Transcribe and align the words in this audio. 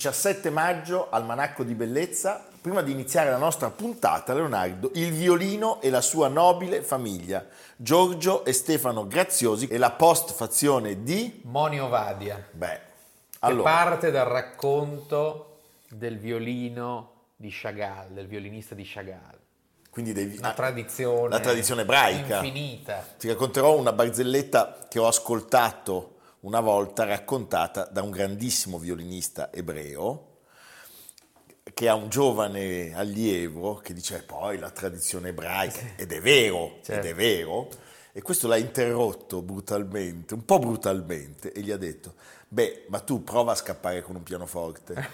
17 0.00 0.48
maggio, 0.48 1.10
Almanacco 1.10 1.62
di 1.62 1.74
Bellezza. 1.74 2.42
Prima 2.58 2.80
di 2.80 2.90
iniziare 2.90 3.28
la 3.28 3.36
nostra 3.36 3.68
puntata, 3.68 4.32
Leonardo, 4.32 4.90
il 4.94 5.12
violino 5.12 5.78
e 5.82 5.90
la 5.90 6.00
sua 6.00 6.28
nobile 6.28 6.82
famiglia, 6.82 7.46
Giorgio 7.76 8.46
e 8.46 8.54
Stefano 8.54 9.06
Graziosi 9.06 9.66
e 9.66 9.76
la 9.76 9.90
postfazione 9.90 11.02
di... 11.02 11.42
Monio 11.44 11.88
Vadia. 11.88 12.42
Beh, 12.50 12.80
allora... 13.40 13.70
Che 13.70 13.76
parte 13.76 14.10
dal 14.10 14.26
racconto 14.26 15.58
del 15.90 16.18
violino 16.18 17.12
di 17.36 17.50
Chagall, 17.50 18.08
del 18.12 18.26
violinista 18.26 18.74
di 18.74 18.84
Chagall. 18.86 19.38
Quindi 19.90 20.14
devi, 20.14 20.38
una 20.38 20.54
tradizione, 20.54 21.28
la 21.28 21.40
tradizione 21.40 21.82
ebraica. 21.82 22.36
Infinita. 22.36 23.06
Ti 23.18 23.28
racconterò 23.28 23.76
una 23.76 23.92
barzelletta 23.92 24.86
che 24.88 24.98
ho 24.98 25.06
ascoltato 25.06 26.19
una 26.40 26.60
volta 26.60 27.04
raccontata 27.04 27.84
da 27.84 28.02
un 28.02 28.10
grandissimo 28.10 28.78
violinista 28.78 29.52
ebreo 29.52 30.26
che 31.74 31.88
ha 31.88 31.94
un 31.94 32.08
giovane 32.08 32.94
allievo 32.94 33.76
che 33.76 33.92
dice 33.92 34.16
eh, 34.18 34.22
poi 34.22 34.58
la 34.58 34.70
tradizione 34.70 35.28
ebraica. 35.28 35.94
Ed 35.96 36.12
è 36.12 36.20
vero, 36.20 36.78
certo. 36.82 37.06
ed 37.06 37.12
è 37.12 37.14
vero 37.14 37.68
e 38.12 38.22
questo 38.22 38.48
l'ha 38.48 38.56
interrotto 38.56 39.42
brutalmente, 39.42 40.34
un 40.34 40.44
po' 40.44 40.58
brutalmente 40.58 41.52
e 41.52 41.60
gli 41.60 41.70
ha 41.70 41.76
detto 41.76 42.14
Beh, 42.52 42.86
ma 42.88 42.98
tu 42.98 43.22
prova 43.22 43.52
a 43.52 43.54
scappare 43.54 44.02
con 44.02 44.16
un 44.16 44.24
pianoforte. 44.24 44.92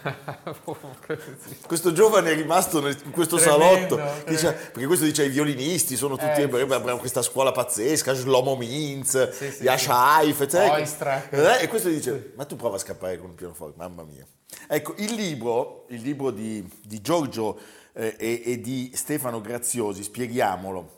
questo 1.67 1.93
giovane 1.93 2.31
è 2.31 2.35
rimasto 2.35 2.81
nel, 2.81 2.97
in 3.05 3.11
questo 3.11 3.37
tremendo, 3.37 3.99
salotto, 3.99 4.31
dice, 4.31 4.53
perché 4.53 4.87
questo 4.87 5.05
dice 5.05 5.27
i 5.27 5.29
violinisti 5.29 5.97
sono 5.97 6.17
tutti, 6.17 6.41
eh, 6.41 6.49
sì, 6.51 6.61
abbiamo 6.61 6.97
questa 6.97 7.21
scuola 7.21 7.53
pazzesca, 7.53 8.15
Shlomo 8.15 8.57
Mintz, 8.57 9.33
sì, 9.33 9.51
sì, 9.51 9.65
Yasha 9.65 10.15
Haif, 10.15 10.41
eccetera. 10.41 11.29
Eh, 11.29 11.65
e 11.65 11.69
questo 11.69 11.91
dice, 11.91 12.33
ma 12.37 12.47
tu 12.47 12.57
prova 12.57 12.77
a 12.77 12.79
scappare 12.79 13.19
con 13.19 13.29
un 13.29 13.35
pianoforte, 13.35 13.75
mamma 13.77 14.05
mia. 14.05 14.27
Ecco, 14.67 14.95
il 14.97 15.13
libro, 15.13 15.85
il 15.91 16.01
libro 16.01 16.31
di, 16.31 16.67
di 16.83 17.03
Giorgio 17.03 17.59
eh, 17.93 18.17
e, 18.19 18.43
e 18.47 18.61
di 18.63 18.93
Stefano 18.95 19.43
Graziosi, 19.43 20.03
spieghiamolo, 20.03 20.96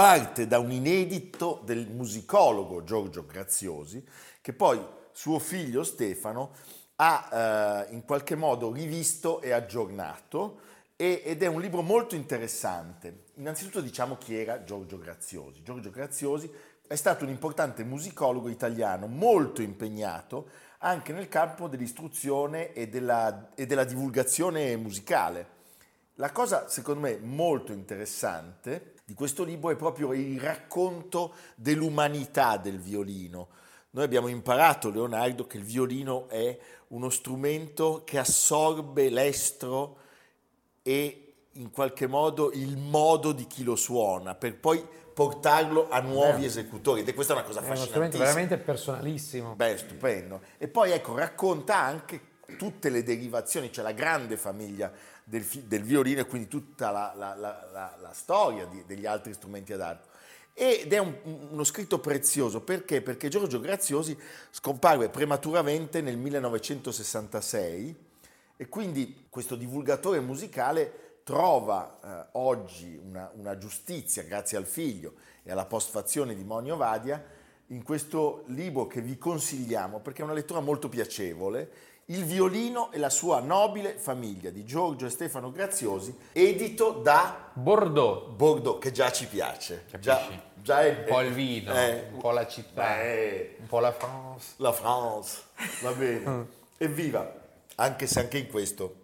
parte 0.00 0.46
da 0.46 0.58
un 0.58 0.70
inedito 0.70 1.60
del 1.62 1.90
musicologo 1.90 2.84
Giorgio 2.84 3.26
Graziosi, 3.26 4.02
che 4.40 4.54
poi 4.54 4.82
suo 5.12 5.38
figlio 5.38 5.84
Stefano 5.84 6.52
ha 6.96 7.84
eh, 7.86 7.92
in 7.92 8.06
qualche 8.06 8.34
modo 8.34 8.72
rivisto 8.72 9.42
e 9.42 9.50
aggiornato 9.50 10.60
e, 10.96 11.20
ed 11.22 11.42
è 11.42 11.46
un 11.48 11.60
libro 11.60 11.82
molto 11.82 12.14
interessante. 12.14 13.24
Innanzitutto 13.34 13.82
diciamo 13.82 14.16
chi 14.16 14.34
era 14.38 14.64
Giorgio 14.64 14.96
Graziosi. 14.96 15.62
Giorgio 15.62 15.90
Graziosi 15.90 16.50
è 16.86 16.96
stato 16.96 17.24
un 17.24 17.30
importante 17.30 17.84
musicologo 17.84 18.48
italiano 18.48 19.06
molto 19.06 19.60
impegnato 19.60 20.48
anche 20.78 21.12
nel 21.12 21.28
campo 21.28 21.68
dell'istruzione 21.68 22.72
e 22.72 22.88
della, 22.88 23.50
e 23.54 23.66
della 23.66 23.84
divulgazione 23.84 24.74
musicale. 24.78 25.58
La 26.14 26.32
cosa 26.32 26.68
secondo 26.68 27.00
me 27.00 27.18
molto 27.18 27.72
interessante 27.72 28.94
di 29.10 29.16
questo 29.16 29.42
libro 29.42 29.70
è 29.70 29.76
proprio 29.76 30.12
il 30.12 30.40
racconto 30.40 31.34
dell'umanità 31.56 32.56
del 32.58 32.78
violino, 32.78 33.48
noi 33.90 34.04
abbiamo 34.04 34.28
imparato, 34.28 34.88
Leonardo, 34.88 35.48
che 35.48 35.56
il 35.56 35.64
violino 35.64 36.28
è 36.28 36.56
uno 36.88 37.10
strumento 37.10 38.02
che 38.04 38.18
assorbe 38.18 39.10
l'estro 39.10 39.96
e 40.82 41.34
in 41.54 41.72
qualche 41.72 42.06
modo 42.06 42.52
il 42.52 42.76
modo 42.76 43.32
di 43.32 43.48
chi 43.48 43.64
lo 43.64 43.74
suona, 43.74 44.36
per 44.36 44.56
poi 44.56 44.86
portarlo 45.12 45.88
a 45.90 45.98
nuovi 45.98 46.44
eh. 46.44 46.46
esecutori. 46.46 47.00
Ed 47.00 47.08
è 47.08 47.14
questa 47.14 47.32
una 47.32 47.42
cosa 47.42 47.62
fascinante. 47.62 47.82
È 47.92 47.96
uno 47.96 48.10
strumento 48.10 48.18
veramente 48.18 48.58
personalissimo. 48.58 49.56
Beh, 49.56 49.76
stupendo. 49.76 50.40
E 50.56 50.68
poi 50.68 50.92
ecco, 50.92 51.16
racconta 51.16 51.80
anche 51.80 52.28
tutte 52.56 52.90
le 52.90 53.02
derivazioni, 53.02 53.72
cioè 53.72 53.82
la 53.82 53.90
grande 53.90 54.36
famiglia 54.36 54.92
del, 55.30 55.44
del 55.44 55.82
violino 55.82 56.20
e 56.20 56.26
quindi 56.26 56.48
tutta 56.48 56.90
la, 56.90 57.12
la, 57.14 57.34
la, 57.36 57.96
la 58.00 58.12
storia 58.12 58.66
di, 58.66 58.82
degli 58.84 59.06
altri 59.06 59.32
strumenti 59.32 59.72
ad 59.72 59.80
arco. 59.80 60.08
Ed 60.52 60.92
è 60.92 60.98
un, 60.98 61.14
uno 61.52 61.62
scritto 61.62 62.00
prezioso 62.00 62.60
perché? 62.60 63.00
Perché 63.00 63.28
Giorgio 63.28 63.60
Graziosi 63.60 64.18
scomparve 64.50 65.08
prematuramente 65.08 66.00
nel 66.00 66.16
1966 66.16 68.08
e 68.56 68.68
quindi 68.68 69.26
questo 69.30 69.54
divulgatore 69.54 70.18
musicale 70.20 71.20
trova 71.22 72.00
eh, 72.02 72.28
oggi 72.32 73.00
una, 73.02 73.30
una, 73.34 73.56
giustizia 73.56 74.24
grazie 74.24 74.58
al 74.58 74.66
figlio 74.66 75.14
e 75.44 75.52
alla 75.52 75.64
postfazione 75.64 76.34
di 76.34 76.42
Monio 76.42 76.76
Vadia 76.76 77.24
in 77.68 77.84
questo 77.84 78.42
libro 78.48 78.88
che 78.88 79.00
vi 79.00 79.16
consigliamo 79.16 80.00
perché 80.00 80.22
è 80.22 80.24
una 80.24 80.34
lettura 80.34 80.60
molto 80.60 80.88
piacevole 80.88 81.70
il 82.10 82.24
violino 82.24 82.90
e 82.92 82.98
la 82.98 83.08
sua 83.08 83.40
nobile 83.40 83.94
famiglia 83.96 84.50
di 84.50 84.64
Giorgio 84.64 85.06
e 85.06 85.10
Stefano 85.10 85.50
Graziosi, 85.50 86.16
edito 86.32 86.90
da 86.90 87.50
Bordeaux. 87.52 88.30
Bordeaux, 88.30 88.80
che 88.80 88.90
già 88.90 89.12
ci 89.12 89.26
piace. 89.26 89.86
Già, 90.00 90.28
già 90.54 90.82
è, 90.82 90.88
un 90.88 91.04
po' 91.06 91.20
il 91.20 91.32
vino, 91.32 91.72
eh, 91.72 92.08
un 92.12 92.18
po' 92.18 92.32
la 92.32 92.46
città, 92.48 93.02
eh, 93.02 93.56
un 93.60 93.66
po' 93.66 93.78
la 93.78 93.92
France. 93.92 94.54
La 94.56 94.72
France, 94.72 95.42
va 95.82 95.92
bene. 95.92 96.46
Evviva! 96.78 97.38
Anche 97.76 98.06
se 98.06 98.20
anche 98.20 98.38
in 98.38 98.48
questo 98.48 98.96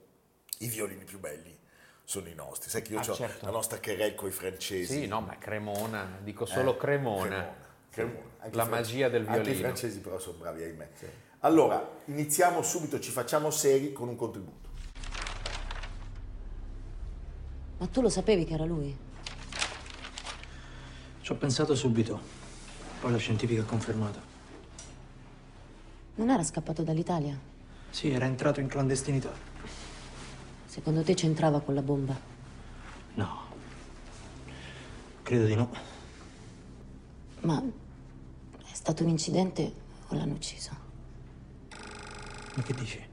i 0.58 0.66
violini 0.66 1.04
più 1.04 1.20
belli 1.20 1.56
sono 2.02 2.28
i 2.28 2.34
nostri. 2.34 2.70
Sai 2.70 2.82
che 2.82 2.92
io 2.92 2.98
ah, 2.98 3.08
ho 3.08 3.14
certo. 3.14 3.44
la 3.44 3.52
nostra 3.52 3.78
querelle 3.78 4.16
con 4.16 4.28
i 4.28 4.32
francesi. 4.32 5.00
Sì, 5.00 5.06
no, 5.06 5.20
ma 5.20 5.38
Cremona, 5.38 6.18
dico 6.22 6.44
solo 6.44 6.74
eh, 6.74 6.76
Cremona. 6.76 7.54
Cremona. 7.88 8.24
Cremona. 8.40 8.50
la 8.50 8.64
magia 8.64 9.08
del 9.08 9.22
violino. 9.22 9.44
Anche 9.44 9.50
i 9.52 9.60
francesi 9.60 10.00
però 10.00 10.18
sono 10.18 10.38
bravi, 10.38 10.64
ahimè. 10.64 10.88
Sì. 10.92 11.06
Allora, 11.40 11.86
iniziamo 12.06 12.62
subito, 12.62 12.98
ci 12.98 13.10
facciamo 13.10 13.50
seri 13.50 13.92
con 13.92 14.08
un 14.08 14.16
contributo. 14.16 14.68
Ma 17.78 17.86
tu 17.86 18.00
lo 18.00 18.08
sapevi 18.08 18.44
che 18.44 18.54
era 18.54 18.64
lui? 18.64 18.96
Ci 21.20 21.32
ho 21.32 21.34
pensato 21.34 21.74
subito, 21.74 22.18
poi 23.00 23.12
la 23.12 23.18
scientifica 23.18 23.60
ha 23.62 23.64
confermato. 23.64 24.34
Non 26.14 26.30
era 26.30 26.42
scappato 26.42 26.82
dall'Italia? 26.82 27.38
Sì, 27.90 28.10
era 28.10 28.24
entrato 28.24 28.60
in 28.60 28.68
clandestinità. 28.68 29.32
Secondo 30.64 31.02
te 31.02 31.14
c'entrava 31.14 31.60
con 31.60 31.74
la 31.74 31.82
bomba? 31.82 32.18
No. 33.14 33.40
Credo 35.22 35.44
di 35.44 35.54
no. 35.54 35.70
Ma 37.40 37.62
è 37.62 38.74
stato 38.74 39.02
un 39.02 39.10
incidente 39.10 39.72
o 40.08 40.14
l'hanno 40.14 40.34
ucciso? 40.34 40.85
Ma 42.56 42.62
che 42.62 42.72
dici? 42.72 43.06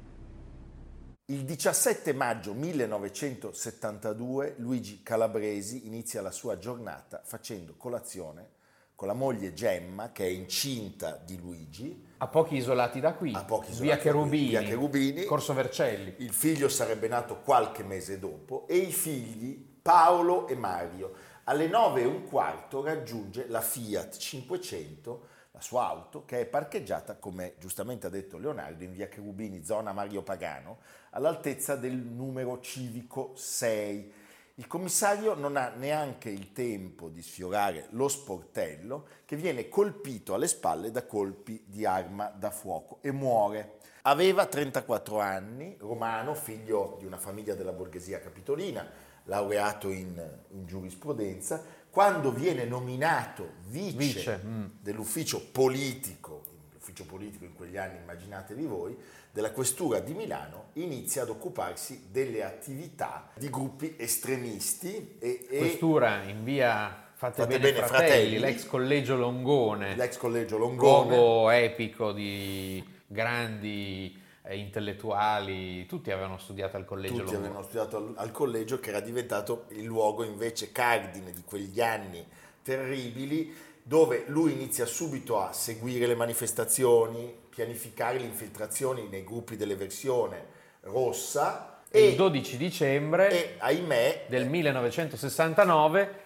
Il 1.25 1.43
17 1.43 2.13
maggio 2.13 2.53
1972 2.53 4.55
Luigi 4.59 5.03
Calabresi 5.03 5.85
inizia 5.85 6.21
la 6.21 6.31
sua 6.31 6.57
giornata 6.57 7.19
facendo 7.25 7.75
colazione 7.75 8.51
con 8.95 9.09
la 9.09 9.13
moglie 9.13 9.53
Gemma, 9.53 10.13
che 10.13 10.23
è 10.23 10.29
incinta 10.29 11.21
di 11.25 11.37
Luigi. 11.37 12.05
A 12.19 12.27
pochi 12.27 12.55
isolati 12.55 13.01
da 13.01 13.15
qui, 13.15 13.33
a 13.33 13.43
pochi 13.43 13.73
via, 13.81 13.97
Cherubini, 13.97 14.47
via 14.47 14.61
Cherubini, 14.61 15.25
Corso 15.25 15.53
Vercelli. 15.53 16.15
Il 16.19 16.31
figlio 16.31 16.69
sarebbe 16.69 17.09
nato 17.09 17.41
qualche 17.41 17.83
mese 17.83 18.19
dopo 18.19 18.65
e 18.69 18.77
i 18.77 18.93
figli 18.93 19.61
Paolo 19.81 20.47
e 20.47 20.55
Mario. 20.55 21.31
Alle 21.45 21.67
9 21.67 22.01
e 22.01 22.05
un 22.05 22.23
quarto 22.23 22.81
raggiunge 22.81 23.47
la 23.49 23.59
Fiat 23.59 24.15
500 24.15 25.27
la 25.53 25.61
sua 25.61 25.87
auto 25.87 26.25
che 26.25 26.41
è 26.41 26.45
parcheggiata, 26.47 27.17
come 27.17 27.53
giustamente 27.59 28.07
ha 28.07 28.09
detto 28.09 28.39
Leonardo, 28.39 28.83
in 28.83 28.91
via 28.91 29.07
Cherubini, 29.07 29.63
zona 29.63 29.93
Mario 29.93 30.23
Pagano, 30.23 30.79
all'altezza 31.11 31.75
del 31.75 31.93
numero 31.93 32.59
civico 32.59 33.33
6. 33.35 34.13
Il 34.55 34.65
commissario 34.65 35.35
non 35.35 35.55
ha 35.55 35.69
neanche 35.69 36.29
il 36.29 36.53
tempo 36.53 37.07
di 37.09 37.21
sfiorare 37.21 37.87
lo 37.91 38.07
sportello 38.07 39.07
che 39.25 39.35
viene 39.35 39.69
colpito 39.69 40.33
alle 40.33 40.47
spalle 40.47 40.89
da 40.89 41.05
colpi 41.05 41.63
di 41.67 41.85
arma 41.85 42.29
da 42.29 42.49
fuoco 42.49 42.97
e 43.01 43.11
muore. 43.11 43.77
Aveva 44.03 44.47
34 44.47 45.19
anni, 45.19 45.75
romano, 45.79 46.33
figlio 46.33 46.95
di 46.97 47.05
una 47.05 47.17
famiglia 47.17 47.53
della 47.53 47.73
borghesia 47.73 48.19
capitolina, 48.19 48.89
laureato 49.25 49.89
in, 49.89 50.19
in 50.49 50.65
giurisprudenza, 50.65 51.63
quando 51.93 52.31
viene 52.31 52.65
nominato 52.65 53.51
vice, 53.67 53.95
vice. 53.95 54.41
Mm. 54.43 54.65
dell'ufficio 54.81 55.39
politico, 55.51 56.41
l'ufficio 56.73 57.05
politico 57.05 57.45
in 57.45 57.53
quegli 57.53 57.77
anni 57.77 57.97
immaginatevi 57.97 58.65
voi, 58.65 58.97
della 59.31 59.51
questura 59.51 59.99
di 59.99 60.15
Milano, 60.15 60.69
inizia 60.73 61.21
ad 61.21 61.29
occuparsi 61.29 62.07
delle 62.09 62.43
attività 62.43 63.29
di 63.37 63.47
gruppi 63.47 63.93
estremisti. 63.95 65.17
E, 65.19 65.45
e 65.47 65.57
questura 65.59 66.23
in 66.23 66.43
via 66.43 67.11
Fate, 67.13 67.45
bene, 67.45 67.59
bene 67.59 67.77
fratelli, 67.83 68.07
fratelli, 68.07 68.39
l'ex 68.39 68.65
collegio 68.65 69.15
Longone, 69.15 69.95
l'ex 69.95 70.17
collegio 70.17 70.57
Longone, 70.57 71.15
luogo 71.15 71.49
epico 71.51 72.11
di 72.11 72.83
grandi 73.05 74.19
eh, 74.43 74.57
intellettuali, 74.57 75.85
tutti 75.85 76.11
avevano 76.11 76.37
studiato 76.37 76.77
al 76.77 76.85
collegio 76.85 77.23
tutti 77.23 77.35
avevano 77.35 77.63
studiato 77.63 77.97
al, 77.97 78.13
al 78.17 78.31
collegio 78.31 78.79
che 78.79 78.89
era 78.89 78.99
diventato 78.99 79.65
il 79.69 79.83
luogo 79.83 80.23
invece 80.23 80.71
cardine 80.71 81.31
di 81.31 81.43
quegli 81.45 81.81
anni 81.81 82.25
terribili 82.61 83.71
dove 83.83 84.23
lui 84.27 84.53
inizia 84.53 84.85
subito 84.85 85.41
a 85.41 85.51
seguire 85.51 86.07
le 86.07 86.15
manifestazioni, 86.15 87.33
pianificare 87.49 88.17
le 88.17 88.25
infiltrazioni 88.25 89.07
nei 89.09 89.23
gruppi 89.25 89.57
dell'eversione 89.57 90.45
rossa. 90.81 91.81
E 91.89 92.07
il 92.07 92.15
12 92.15 92.57
dicembre 92.57 93.29
e, 93.29 93.55
ahimè, 93.59 94.25
del 94.27 94.47
1969 94.47 96.21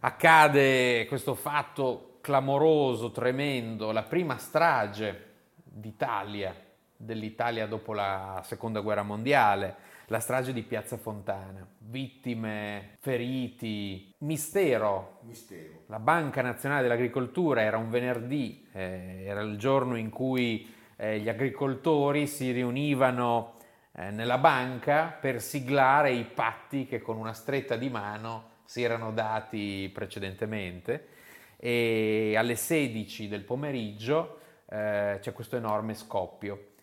accade 0.00 1.06
questo 1.06 1.34
fatto 1.34 2.18
clamoroso, 2.20 3.12
tremendo, 3.12 3.92
la 3.92 4.02
prima 4.02 4.36
strage 4.36 5.24
d'Italia, 5.62 6.54
dell'Italia 6.96 7.66
dopo 7.66 7.92
la 7.92 8.40
seconda 8.44 8.80
guerra 8.80 9.02
mondiale, 9.02 9.76
la 10.06 10.20
strage 10.20 10.52
di 10.52 10.62
Piazza 10.62 10.96
Fontana, 10.96 11.66
vittime, 11.78 12.96
feriti, 13.00 14.14
mistero. 14.18 15.18
mistero. 15.22 15.82
La 15.86 15.98
Banca 15.98 16.42
Nazionale 16.42 16.82
dell'Agricoltura 16.82 17.62
era 17.62 17.76
un 17.76 17.90
venerdì, 17.90 18.66
eh, 18.72 19.24
era 19.24 19.40
il 19.40 19.58
giorno 19.58 19.96
in 19.96 20.10
cui 20.10 20.72
eh, 20.96 21.18
gli 21.18 21.28
agricoltori 21.28 22.26
si 22.26 22.50
riunivano 22.52 23.54
eh, 23.92 24.10
nella 24.10 24.38
banca 24.38 25.06
per 25.06 25.40
siglare 25.40 26.12
i 26.12 26.24
patti 26.24 26.86
che 26.86 27.00
con 27.00 27.16
una 27.16 27.32
stretta 27.32 27.76
di 27.76 27.88
mano 27.88 28.54
si 28.64 28.82
erano 28.82 29.12
dati 29.12 29.90
precedentemente 29.92 31.08
e 31.56 32.34
alle 32.36 32.56
16 32.56 33.28
del 33.28 33.42
pomeriggio 33.42 34.40
eh, 34.68 35.18
c'è 35.20 35.32
questo 35.32 35.56
enorme 35.56 35.94
scoppio. 35.94 36.74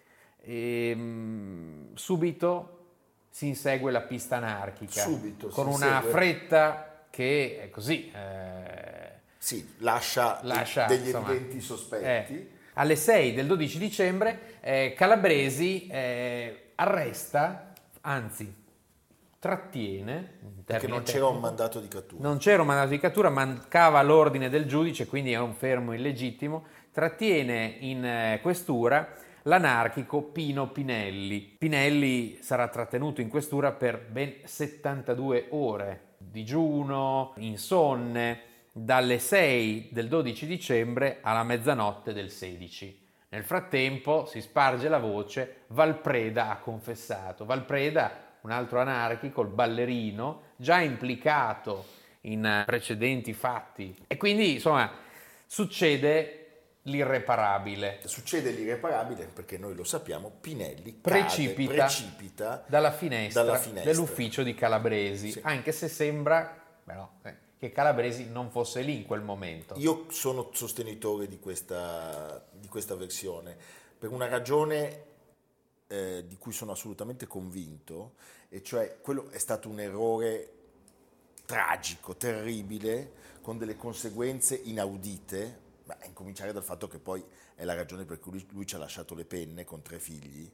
E, 0.46 0.94
mh, 0.96 1.02
mm, 1.02 1.94
subito 1.96 2.70
si 3.30 3.48
insegue 3.48 3.92
la 3.92 4.02
pista 4.02 4.36
anarchica 4.36 5.02
subito, 5.02 5.48
con 5.48 5.68
una 5.68 5.96
insegue. 5.96 6.12
fretta 6.12 7.06
che 7.10 7.62
è 7.64 7.70
così. 7.70 8.12
Eh, 8.12 9.12
sì, 9.38 9.76
lascia, 9.80 10.40
lascia 10.44 10.86
degli 10.86 11.06
insomma, 11.08 11.32
evidenti 11.32 11.62
sospetti. 11.62 12.34
Eh, 12.34 12.48
alle 12.74 12.96
6 12.96 13.34
del 13.34 13.48
12 13.48 13.78
dicembre 13.78 14.58
eh, 14.62 14.94
Calabresi 14.96 15.88
eh, 15.88 16.72
arresta, 16.76 17.74
anzi 18.02 18.62
trattiene. 19.44 20.40
Perché 20.64 20.88
non 20.88 21.04
c'era 21.04 21.28
un 21.28 21.40
mandato 21.40 21.80
di 21.80 21.90
cattura. 21.90 22.22
Non 22.22 22.38
c'era 22.38 22.62
un 22.62 22.68
mandato 22.68 22.90
di 22.90 23.00
cattura, 23.00 23.30
mancava 23.30 24.02
l'ordine 24.02 24.50
del 24.50 24.66
giudice, 24.66 25.06
quindi 25.06 25.34
è 25.34 25.40
un 25.40 25.54
fermo 25.54 25.94
illegittimo. 25.94 26.66
Trattiene 26.92 27.76
in 27.80 28.06
eh, 28.06 28.40
questura 28.42 29.14
l'anarchico 29.44 30.22
Pino 30.22 30.70
Pinelli. 30.70 31.56
Pinelli 31.58 32.40
sarà 32.42 32.68
trattenuto 32.68 33.22
in 33.22 33.30
questura 33.30 33.72
per 33.72 34.06
ben 34.10 34.36
72 34.44 35.48
ore, 35.50 36.16
digiuno, 36.18 37.34
insonne, 37.38 38.52
dalle 38.72 39.20
6 39.20 39.90
del 39.92 40.08
12 40.08 40.48
dicembre 40.48 41.20
alla 41.22 41.44
mezzanotte 41.44 42.14
del 42.14 42.32
16. 42.32 43.02
Nel 43.30 43.44
frattempo 43.44 44.26
si 44.26 44.42
sparge 44.42 44.90
la 44.90 45.00
voce, 45.00 45.64
Valpreda 45.68 46.50
ha 46.50 46.58
confessato. 46.58 47.46
Valpreda 47.46 48.32
un 48.42 48.52
altro 48.52 48.80
anarchico, 48.80 49.42
il 49.42 49.50
ballerino, 49.50 50.42
già 50.56 50.80
implicato 50.80 51.86
in 52.22 52.64
precedenti 52.66 53.34
fatti. 53.34 53.96
E 54.08 54.18
quindi, 54.18 54.54
insomma, 54.54 54.92
succede 55.46 56.43
l'irreparabile. 56.84 58.00
Succede 58.06 58.52
l'irreparabile 58.52 59.26
perché 59.26 59.58
noi 59.58 59.76
lo 59.76 59.84
sappiamo, 59.84 60.32
Pinelli 60.42 60.94
precipita, 60.94 61.72
cade, 61.72 61.76
precipita 61.76 62.66
dalla, 62.68 62.92
finestra 62.92 63.44
dalla, 63.44 63.58
finestra 63.58 63.92
dell'ufficio 63.92 64.44
di 64.44 64.54
Calabresi, 64.54 65.32
sì. 65.32 65.42
anche 65.44 65.72
se 65.72 65.88
sembra 65.88 66.62
beh 66.84 66.94
no, 66.94 67.12
eh, 67.24 67.36
che 67.58 67.72
Calabresi 67.72 68.30
non 68.30 68.50
fosse 68.50 68.82
lì 68.82 68.98
in 68.98 69.06
quel 69.06 69.22
momento. 69.22 69.76
Io 69.78 70.08
sono 70.10 70.50
sostenitore 70.52 71.28
di 71.28 71.40
questa, 71.40 72.46
di 72.52 72.68
questa 72.68 72.96
versione 72.96 73.56
per 73.98 74.12
una 74.12 74.28
ragione 74.28 75.06
eh, 75.88 76.26
di 76.28 76.36
cui 76.38 76.52
sono 76.52 76.74
assolutamente 76.74 77.26
convinto, 77.26 78.16
e 78.50 78.62
cioè 78.62 78.98
quello 79.00 79.30
è 79.30 79.38
stato 79.38 79.70
un 79.70 79.80
errore 79.80 80.52
tragico, 81.46 82.16
terribile, 82.16 83.14
con 83.42 83.58
delle 83.58 83.78
conseguenze 83.78 84.56
inaudite, 84.56 85.60
ma 85.86 85.98
a 86.00 86.06
incominciare 86.06 86.54
dal 86.54 86.64
fatto 86.64 86.88
che 86.88 87.00
poi 87.00 87.24
è 87.56 87.64
la 87.64 87.74
ragione 87.74 88.06
per 88.06 88.20
cui 88.20 88.32
lui, 88.32 88.48
lui 88.52 88.66
ci 88.66 88.76
ha 88.76 88.78
lasciato 88.78 89.16
le 89.16 89.26
penne 89.26 89.64
con 89.66 89.82
tre 89.82 90.00
figli. 90.00 90.52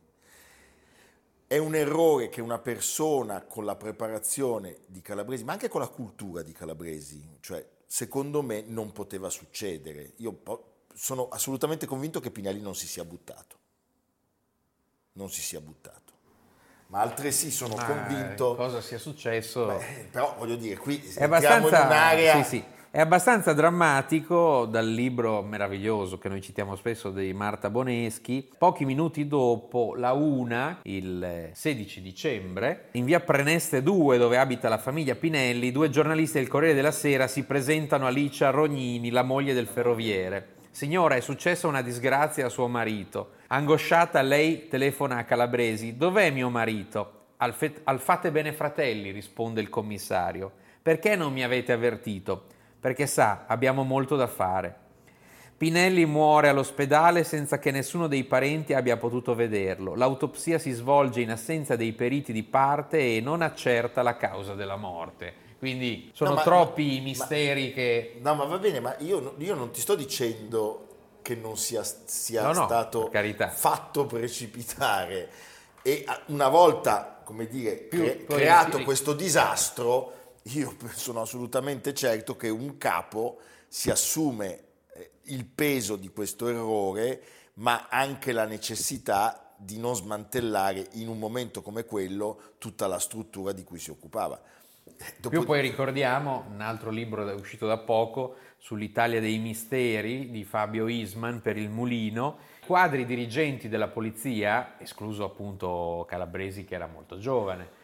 È 1.47 1.57
un 1.57 1.75
errore 1.75 2.29
che 2.29 2.41
una 2.41 2.59
persona 2.59 3.41
con 3.43 3.65
la 3.65 3.75
preparazione 3.75 4.79
di 4.85 5.01
Calabresi, 5.01 5.43
ma 5.43 5.53
anche 5.53 5.67
con 5.67 5.81
la 5.81 5.87
cultura 5.87 6.43
di 6.43 6.51
Calabresi, 6.51 7.37
cioè 7.39 7.67
secondo 7.87 8.41
me 8.41 8.61
non 8.61 8.91
poteva 8.91 9.29
succedere. 9.29 10.13
Io 10.17 10.41
sono 10.93 11.27
assolutamente 11.29 11.85
convinto 11.87 12.19
che 12.19 12.29
Pinelli 12.29 12.61
non 12.61 12.75
si 12.75 12.87
sia 12.87 13.03
buttato 13.03 13.57
non 15.19 15.29
si 15.29 15.41
sia 15.41 15.59
buttato. 15.59 15.97
Ma 16.87 17.01
altresì 17.01 17.51
sono 17.51 17.75
Ma 17.75 17.85
convinto... 17.85 18.55
Cosa 18.55 18.81
sia 18.81 18.97
successo? 18.97 19.65
Beh, 19.67 20.07
però 20.11 20.35
voglio 20.37 20.55
dire, 20.55 20.77
qui 20.77 20.99
è 21.15 21.23
abbastanza, 21.23 21.81
in 21.81 21.85
un'area... 21.85 22.43
Sì, 22.43 22.49
sì. 22.49 22.63
È 22.91 23.00
abbastanza 23.00 23.53
drammatico 23.53 24.65
dal 24.65 24.89
libro 24.89 25.44
meraviglioso 25.44 26.18
che 26.18 26.27
noi 26.27 26.41
citiamo 26.41 26.75
spesso 26.75 27.12
di 27.12 27.31
Marta 27.33 27.69
Boneschi. 27.69 28.50
Pochi 28.57 28.83
minuti 28.83 29.27
dopo 29.27 29.94
la 29.95 30.13
una, 30.13 30.80
il 30.86 31.51
16 31.53 32.01
dicembre, 32.01 32.88
in 32.94 33.06
via 33.06 33.19
Preneste 33.19 33.83
2, 33.83 34.18
dove 34.18 34.39
abita 34.39 34.69
la 34.69 34.80
famiglia 34.80 35.13
Pinelli, 35.13 35.71
due 35.71 35.91
giornalisti 35.91 36.39
del 36.39 36.47
Corriere 36.47 36.74
della 36.74 36.89
Sera 36.89 37.27
si 37.27 37.44
presentano 37.44 38.07
a 38.07 38.09
Licia 38.09 38.50
Rognini, 38.50 39.12
la 39.12 39.21
moglie 39.21 39.53
del 39.53 39.68
ferroviere. 39.68 40.56
Signora, 40.71 41.13
è 41.13 41.19
successa 41.19 41.68
una 41.68 41.83
disgrazia 41.83 42.47
a 42.47 42.50
suo 42.50 42.68
marito. 42.68 43.33
Angosciata, 43.50 44.19
lei 44.24 44.68
telefona 44.68 45.18
a 45.18 45.25
Calabresi. 45.25 45.95
Dov'è 45.95 46.31
mio 46.31 46.50
marito? 46.50 47.18
Al, 47.38 47.53
fe- 47.53 47.81
al 47.83 48.00
fate 48.00 48.31
bene 48.31 48.51
fratelli, 48.51 49.12
risponde 49.12 49.62
il 49.62 49.69
commissario. 49.69 50.51
Perché 50.81 51.15
non 51.15 51.31
mi 51.31 51.43
avete 51.43 51.72
avvertito? 51.72 52.58
Perché 52.79 53.07
sa, 53.07 53.45
abbiamo 53.48 53.83
molto 53.83 54.15
da 54.15 54.27
fare. 54.27 54.88
Pinelli 55.57 56.05
muore 56.05 56.48
all'ospedale 56.48 57.25
senza 57.25 57.59
che 57.59 57.71
nessuno 57.71 58.07
dei 58.07 58.24
parenti 58.24 58.74
abbia 58.74 58.95
potuto 58.95 59.36
vederlo. 59.36 59.93
L'autopsia 59.93 60.57
si 60.57 60.71
svolge 60.71 61.19
in 61.19 61.31
assenza 61.31 61.75
dei 61.75 61.91
periti 61.91 62.31
di 62.31 62.43
parte 62.43 63.17
e 63.17 63.19
non 63.19 63.41
accerta 63.41 64.01
la 64.01 64.15
causa 64.15 64.55
della 64.55 64.77
morte. 64.77 65.48
Quindi 65.59 66.12
sono 66.13 66.29
no, 66.29 66.36
ma, 66.38 66.43
troppi 66.43 66.95
i 66.95 67.01
misteri 67.01 67.67
ma, 67.67 67.74
che... 67.74 68.19
No, 68.21 68.36
ma 68.36 68.45
va 68.45 68.57
bene, 68.57 68.79
ma 68.79 68.95
io, 69.00 69.36
io 69.38 69.55
non 69.55 69.71
ti 69.71 69.81
sto 69.81 69.95
dicendo 69.95 70.88
che 71.21 71.36
non 71.36 71.57
sia, 71.57 71.83
sia 71.83 72.43
no, 72.43 72.53
no, 72.53 72.63
stato 72.63 73.12
fatto 73.50 74.05
precipitare. 74.05 75.29
E 75.81 76.05
una 76.27 76.48
volta, 76.48 77.19
come 77.25 77.48
dire, 77.48 77.89
cre- 77.89 78.24
creato 78.24 78.81
questo 78.83 79.12
disastro, 79.12 80.13
io 80.43 80.75
sono 80.93 81.22
assolutamente 81.22 81.93
certo 81.93 82.36
che 82.36 82.50
un 82.50 82.77
capo 82.77 83.39
si 83.67 83.89
assume 83.89 84.63
eh, 84.93 85.12
il 85.24 85.46
peso 85.46 85.96
di 85.96 86.10
questo 86.10 86.48
errore, 86.48 87.22
ma 87.55 87.88
anche 87.89 88.31
la 88.31 88.46
necessità 88.46 89.53
di 89.58 89.77
non 89.77 89.96
smantellare 89.96 90.88
in 90.93 91.10
un 91.10 91.19
momento 91.19 91.62
come 91.62 91.84
quello 91.84 92.53
tutta 92.58 92.88
la 92.88 93.00
struttura 93.00 93.51
di 93.51 93.63
cui 93.63 93.77
si 93.77 93.91
occupava. 93.91 94.41
Dopo... 95.17 95.29
Più 95.29 95.46
poi 95.46 95.62
ricordiamo 95.62 96.46
un 96.50 96.62
altro 96.62 96.89
libro 96.89 97.24
uscito 97.36 97.67
da 97.67 97.77
poco 97.77 98.36
sull'Italia 98.58 99.19
dei 99.19 99.38
misteri 99.38 100.31
di 100.31 100.43
Fabio 100.43 100.88
Isman 100.88 101.41
per 101.41 101.58
il 101.58 101.69
Mulino, 101.69 102.38
quadri 102.65 103.05
dirigenti 103.05 103.69
della 103.69 103.88
polizia, 103.88 104.75
escluso 104.79 105.24
appunto 105.24 106.05
Calabresi 106.08 106.65
che 106.65 106.75
era 106.75 106.88
molto 106.88 107.17
giovane, 107.17 107.77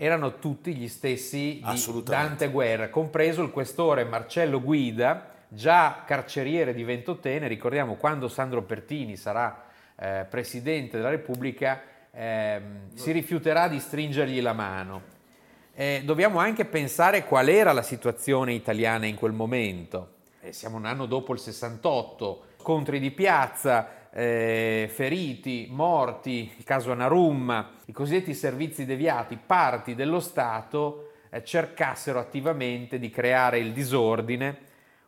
erano 0.00 0.38
tutti 0.38 0.76
gli 0.76 0.86
stessi 0.86 1.60
di 1.60 2.02
Dante 2.04 2.50
Guerra, 2.50 2.88
compreso 2.88 3.42
il 3.42 3.50
questore 3.50 4.04
Marcello 4.04 4.62
Guida, 4.62 5.30
già 5.48 6.04
carceriere 6.06 6.72
di 6.72 6.84
Ventotene, 6.84 7.48
ricordiamo 7.48 7.96
quando 7.96 8.28
Sandro 8.28 8.62
Pertini 8.62 9.16
sarà 9.16 9.64
eh, 9.96 10.24
Presidente 10.30 10.98
della 10.98 11.08
Repubblica, 11.08 11.82
eh, 12.12 12.60
si 12.94 13.10
rifiuterà 13.10 13.66
di 13.66 13.80
stringergli 13.80 14.40
la 14.40 14.52
mano. 14.52 15.02
Eh, 15.74 16.02
dobbiamo 16.04 16.38
anche 16.38 16.64
pensare 16.64 17.24
qual 17.24 17.48
era 17.48 17.72
la 17.72 17.82
situazione 17.82 18.52
italiana 18.52 19.06
in 19.06 19.16
quel 19.16 19.32
momento. 19.32 20.12
Eh, 20.42 20.52
siamo 20.52 20.76
un 20.76 20.84
anno 20.84 21.06
dopo 21.06 21.32
il 21.32 21.40
68, 21.40 22.44
scontri 22.60 23.00
di 23.00 23.10
piazza, 23.10 23.97
eh, 24.12 24.90
feriti, 24.92 25.68
morti, 25.70 26.52
il 26.56 26.64
caso 26.64 26.92
Anarumma, 26.92 27.70
i 27.86 27.92
cosiddetti 27.92 28.34
servizi 28.34 28.84
deviati, 28.84 29.38
parti 29.44 29.94
dello 29.94 30.20
Stato 30.20 31.10
eh, 31.30 31.44
cercassero 31.44 32.18
attivamente 32.18 32.98
di 32.98 33.10
creare 33.10 33.58
il 33.58 33.72
disordine 33.72 34.58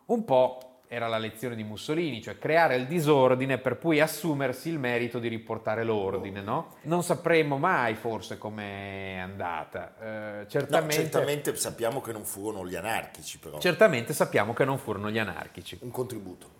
Un 0.07 0.25
po' 0.25 0.71
era 0.93 1.07
la 1.07 1.19
lezione 1.19 1.55
di 1.55 1.63
Mussolini, 1.63 2.21
cioè 2.21 2.37
creare 2.37 2.75
il 2.75 2.89
disordine 2.89 3.59
per 3.59 3.77
poi 3.77 4.01
assumersi 4.01 4.71
il 4.71 4.79
merito 4.81 5.21
di 5.21 5.29
riportare 5.29 5.85
l'ordine, 5.85 6.41
no? 6.41 6.75
Non 6.83 7.05
sapremo 7.05 7.59
mai 7.59 7.95
forse 7.95 8.39
com'è 8.39 9.19
andata. 9.23 9.95
Eh, 10.43 10.49
certamente, 10.49 10.97
no, 10.97 11.03
certamente 11.03 11.55
sappiamo 11.55 12.01
che 12.01 12.11
non 12.11 12.25
furono 12.25 12.67
gli 12.67 12.75
anarchici, 12.75 13.39
però. 13.39 13.61
Certamente 13.61 14.13
sappiamo 14.13 14.53
che 14.53 14.65
non 14.65 14.79
furono 14.79 15.13
gli 15.13 15.19
anarchici. 15.21 15.79
Un 15.83 15.93
contributo. 15.93 16.51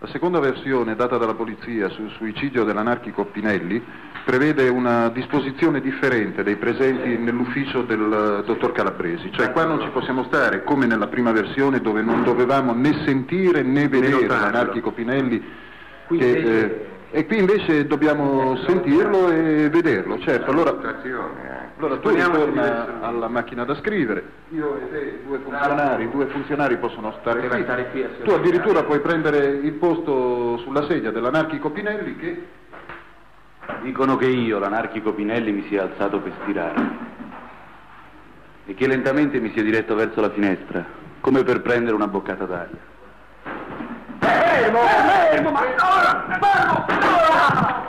La 0.00 0.06
seconda 0.06 0.38
versione 0.38 0.94
data 0.94 1.16
dalla 1.16 1.34
polizia 1.34 1.88
sul 1.88 2.08
suicidio 2.10 2.62
dell'anarchico 2.62 3.24
Pinelli 3.24 3.82
prevede 4.24 4.68
una 4.68 5.08
disposizione 5.08 5.80
differente 5.80 6.44
dei 6.44 6.54
presenti 6.54 7.16
nell'ufficio 7.18 7.82
del 7.82 8.44
dottor 8.46 8.70
Calabresi, 8.70 9.32
cioè 9.32 9.50
qua 9.50 9.64
non 9.64 9.80
ci 9.80 9.88
possiamo 9.88 10.22
stare 10.22 10.62
come 10.62 10.86
nella 10.86 11.08
prima 11.08 11.32
versione 11.32 11.80
dove 11.80 12.00
non 12.02 12.22
dovevamo 12.22 12.72
né 12.74 13.02
sentire 13.04 13.62
né 13.62 13.88
vedere 13.88 14.28
l'anarchico 14.28 14.92
Pinelli 14.92 15.42
che, 16.06 16.30
eh, 16.30 16.86
e 17.10 17.26
qui 17.26 17.38
invece 17.38 17.86
dobbiamo 17.86 18.56
sentirlo 18.66 19.30
e 19.30 19.68
vederlo, 19.70 20.18
certo. 20.20 20.50
Allora, 20.50 20.76
allora 21.78 21.96
tu 21.98 22.08
ritorna 22.08 23.00
alla 23.00 23.28
macchina 23.28 23.64
da 23.64 23.74
scrivere, 23.76 24.24
io 24.50 24.78
e 24.78 24.90
te, 24.90 25.20
due 25.26 25.38
funzionari, 25.38 26.10
due 26.10 26.26
funzionari 26.26 26.76
possono 26.76 27.14
stare 27.20 27.48
qui. 27.48 28.06
Tu 28.22 28.30
addirittura 28.30 28.84
puoi 28.84 29.00
prendere 29.00 29.46
il 29.46 29.72
posto 29.72 30.58
sulla 30.58 30.86
sedia 30.86 31.10
dell'anarchico 31.10 31.70
Pinelli 31.70 32.16
che... 32.16 32.46
Dicono 33.82 34.16
che 34.16 34.24
io, 34.26 34.58
l'anarchico 34.58 35.12
Pinelli, 35.12 35.52
mi 35.52 35.66
sia 35.68 35.82
alzato 35.82 36.20
per 36.20 36.32
stirare 36.42 37.06
e 38.64 38.74
che 38.74 38.86
lentamente 38.86 39.38
mi 39.40 39.50
sia 39.52 39.62
diretto 39.62 39.94
verso 39.94 40.22
la 40.22 40.30
finestra, 40.30 40.84
come 41.20 41.42
per 41.42 41.60
prendere 41.60 41.94
una 41.94 42.08
boccata 42.08 42.44
d'aria. 42.46 42.78
Fermo! 44.58 44.80
Fermo! 44.80 45.50
Ma 45.52 45.60
ora! 45.60 46.38
Fermo! 46.40 46.84
Ora! 46.88 47.86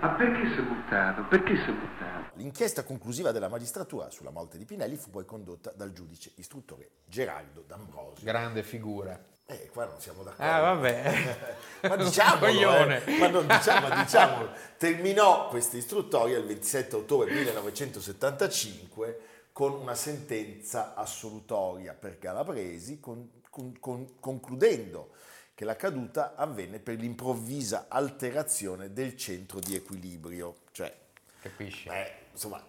Ma 0.00 0.08
perché 0.10 0.48
si 0.50 0.58
è 0.58 0.62
buttato? 0.62 1.22
Perché 1.28 1.56
si 1.56 1.62
è 1.62 1.72
buttato? 1.72 2.30
L'inchiesta 2.34 2.84
conclusiva 2.84 3.32
della 3.32 3.48
magistratura 3.48 4.10
sulla 4.10 4.30
morte 4.30 4.58
di 4.58 4.66
Pinelli 4.66 4.96
fu 4.96 5.08
poi 5.08 5.24
condotta 5.24 5.72
dal 5.74 5.92
giudice 5.92 6.32
istruttore 6.36 6.90
Gerardo 7.06 7.64
D'Ambrosio. 7.66 8.22
Grande 8.22 8.62
figura. 8.62 9.18
Eh, 9.46 9.70
qua 9.72 9.86
non 9.86 9.98
siamo 9.98 10.22
d'accordo. 10.22 10.44
Ah, 10.44 10.60
vabbè. 10.60 11.36
ma 11.88 11.96
diciamolo, 11.96 12.86
eh, 12.86 13.18
ma 13.18 13.28
non 13.28 13.46
diciamo, 13.46 13.94
diciamolo. 13.94 14.50
Terminò 14.76 15.48
questa 15.48 15.78
istruttoria 15.78 16.36
il 16.36 16.44
27 16.44 16.96
ottobre 16.96 17.32
1975 17.32 19.20
con 19.52 19.72
una 19.72 19.94
sentenza 19.94 20.94
assolutoria 20.94 21.94
per 21.94 22.18
Calabresi, 22.18 23.00
con, 23.00 23.28
con, 23.50 23.78
con, 23.78 24.18
concludendo 24.18 25.10
che 25.54 25.64
la 25.64 25.76
caduta 25.76 26.34
avvenne 26.36 26.78
per 26.78 26.96
l'improvvisa 26.96 27.86
alterazione 27.88 28.92
del 28.92 29.16
centro 29.16 29.58
di 29.58 29.74
equilibrio. 29.74 30.56
Cioè, 30.72 30.94
Capisci? 31.42 31.88
Eh, 31.88 32.12
insomma, 32.32 32.62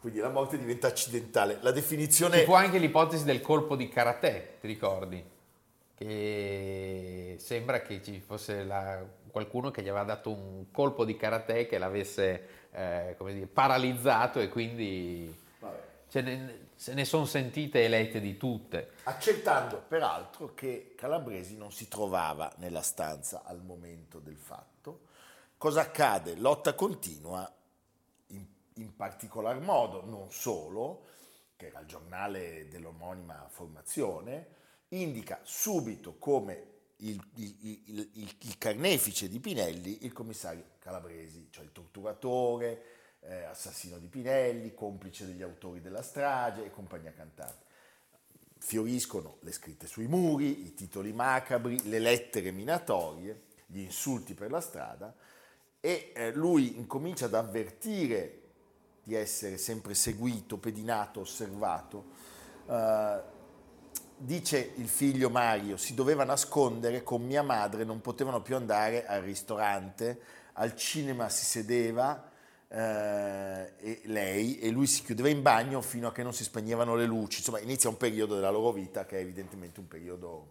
quindi 0.00 0.18
la 0.18 0.30
morte 0.30 0.58
diventa 0.58 0.88
accidentale. 0.88 1.58
La 1.60 1.70
definizione... 1.70 2.38
Ci 2.38 2.44
fu 2.44 2.54
anche 2.54 2.78
l'ipotesi 2.78 3.24
del 3.24 3.40
colpo 3.40 3.76
di 3.76 3.88
karate, 3.88 4.56
ti 4.60 4.66
ricordi? 4.66 5.24
Che 5.94 7.36
sembra 7.38 7.82
che 7.82 8.02
ci 8.02 8.18
fosse 8.18 8.64
la, 8.64 9.04
qualcuno 9.30 9.70
che 9.70 9.82
gli 9.82 9.88
aveva 9.88 10.04
dato 10.04 10.30
un 10.30 10.70
colpo 10.72 11.04
di 11.04 11.16
karate 11.16 11.66
che 11.66 11.78
l'avesse 11.78 12.46
eh, 12.72 13.16
dire, 13.18 13.46
paralizzato 13.46 14.40
e 14.40 14.48
quindi 14.48 15.32
ne, 16.12 16.68
se 16.82 16.94
ne 16.94 17.04
sono 17.04 17.26
sentite 17.26 17.84
elette 17.84 18.20
di 18.20 18.36
tutte. 18.36 18.94
Accettando 19.04 19.84
peraltro 19.86 20.52
che 20.52 20.94
Calabresi 20.96 21.56
non 21.56 21.70
si 21.70 21.86
trovava 21.86 22.52
nella 22.56 22.82
stanza 22.82 23.44
al 23.44 23.62
momento 23.62 24.18
del 24.18 24.34
fatto. 24.34 25.02
Cosa 25.56 25.82
accade? 25.82 26.34
Lotta 26.34 26.74
continua 26.74 27.48
in 28.26 28.96
particolar 28.96 29.60
modo, 29.60 30.04
non 30.04 30.32
solo, 30.32 31.04
che 31.54 31.66
era 31.66 31.78
il 31.78 31.86
giornale 31.86 32.66
dell'omonima 32.66 33.46
formazione, 33.48 34.48
indica 34.88 35.38
subito 35.44 36.18
come 36.18 36.70
il, 36.96 37.24
il, 37.36 37.82
il, 37.84 38.36
il, 38.40 38.58
carnefice 38.58 39.28
di 39.28 39.38
Pinelli 39.38 40.04
il 40.04 40.12
commissario 40.12 40.64
Calabresi, 40.80 41.46
cioè 41.52 41.62
il 41.62 41.70
torturatore, 41.70 42.91
eh, 43.24 43.44
assassino 43.44 43.98
di 43.98 44.06
Pinelli, 44.06 44.74
complice 44.74 45.26
degli 45.26 45.42
autori 45.42 45.80
della 45.80 46.02
strage 46.02 46.64
e 46.64 46.70
compagnia 46.70 47.12
cantante. 47.12 47.70
Fioriscono 48.58 49.38
le 49.40 49.52
scritte 49.52 49.86
sui 49.86 50.06
muri, 50.06 50.66
i 50.66 50.74
titoli 50.74 51.12
macabri, 51.12 51.88
le 51.88 51.98
lettere 51.98 52.52
minatorie, 52.52 53.42
gli 53.66 53.80
insulti 53.80 54.34
per 54.34 54.50
la 54.50 54.60
strada 54.60 55.14
e 55.80 56.12
eh, 56.14 56.32
lui 56.32 56.76
incomincia 56.76 57.24
ad 57.24 57.34
avvertire 57.34 58.40
di 59.02 59.14
essere 59.14 59.58
sempre 59.58 59.94
seguito, 59.94 60.58
pedinato, 60.58 61.20
osservato. 61.20 62.30
Uh, 62.66 63.20
dice 64.16 64.74
il 64.76 64.88
figlio 64.88 65.28
Mario, 65.28 65.76
si 65.76 65.94
doveva 65.94 66.22
nascondere 66.22 67.02
con 67.02 67.22
mia 67.24 67.42
madre, 67.42 67.82
non 67.82 68.00
potevano 68.00 68.40
più 68.42 68.54
andare 68.54 69.04
al 69.04 69.22
ristorante, 69.22 70.20
al 70.52 70.76
cinema 70.76 71.28
si 71.28 71.44
sedeva 71.44 72.30
e 72.74 74.00
lei 74.04 74.58
e 74.58 74.70
lui 74.70 74.86
si 74.86 75.02
chiudeva 75.02 75.28
in 75.28 75.42
bagno 75.42 75.82
fino 75.82 76.08
a 76.08 76.12
che 76.12 76.22
non 76.22 76.32
si 76.32 76.42
spegnevano 76.42 76.94
le 76.94 77.04
luci. 77.04 77.38
Insomma, 77.38 77.60
inizia 77.60 77.90
un 77.90 77.98
periodo 77.98 78.34
della 78.34 78.50
loro 78.50 78.72
vita 78.72 79.04
che 79.04 79.18
è 79.18 79.20
evidentemente 79.20 79.80
un 79.80 79.88
periodo 79.88 80.46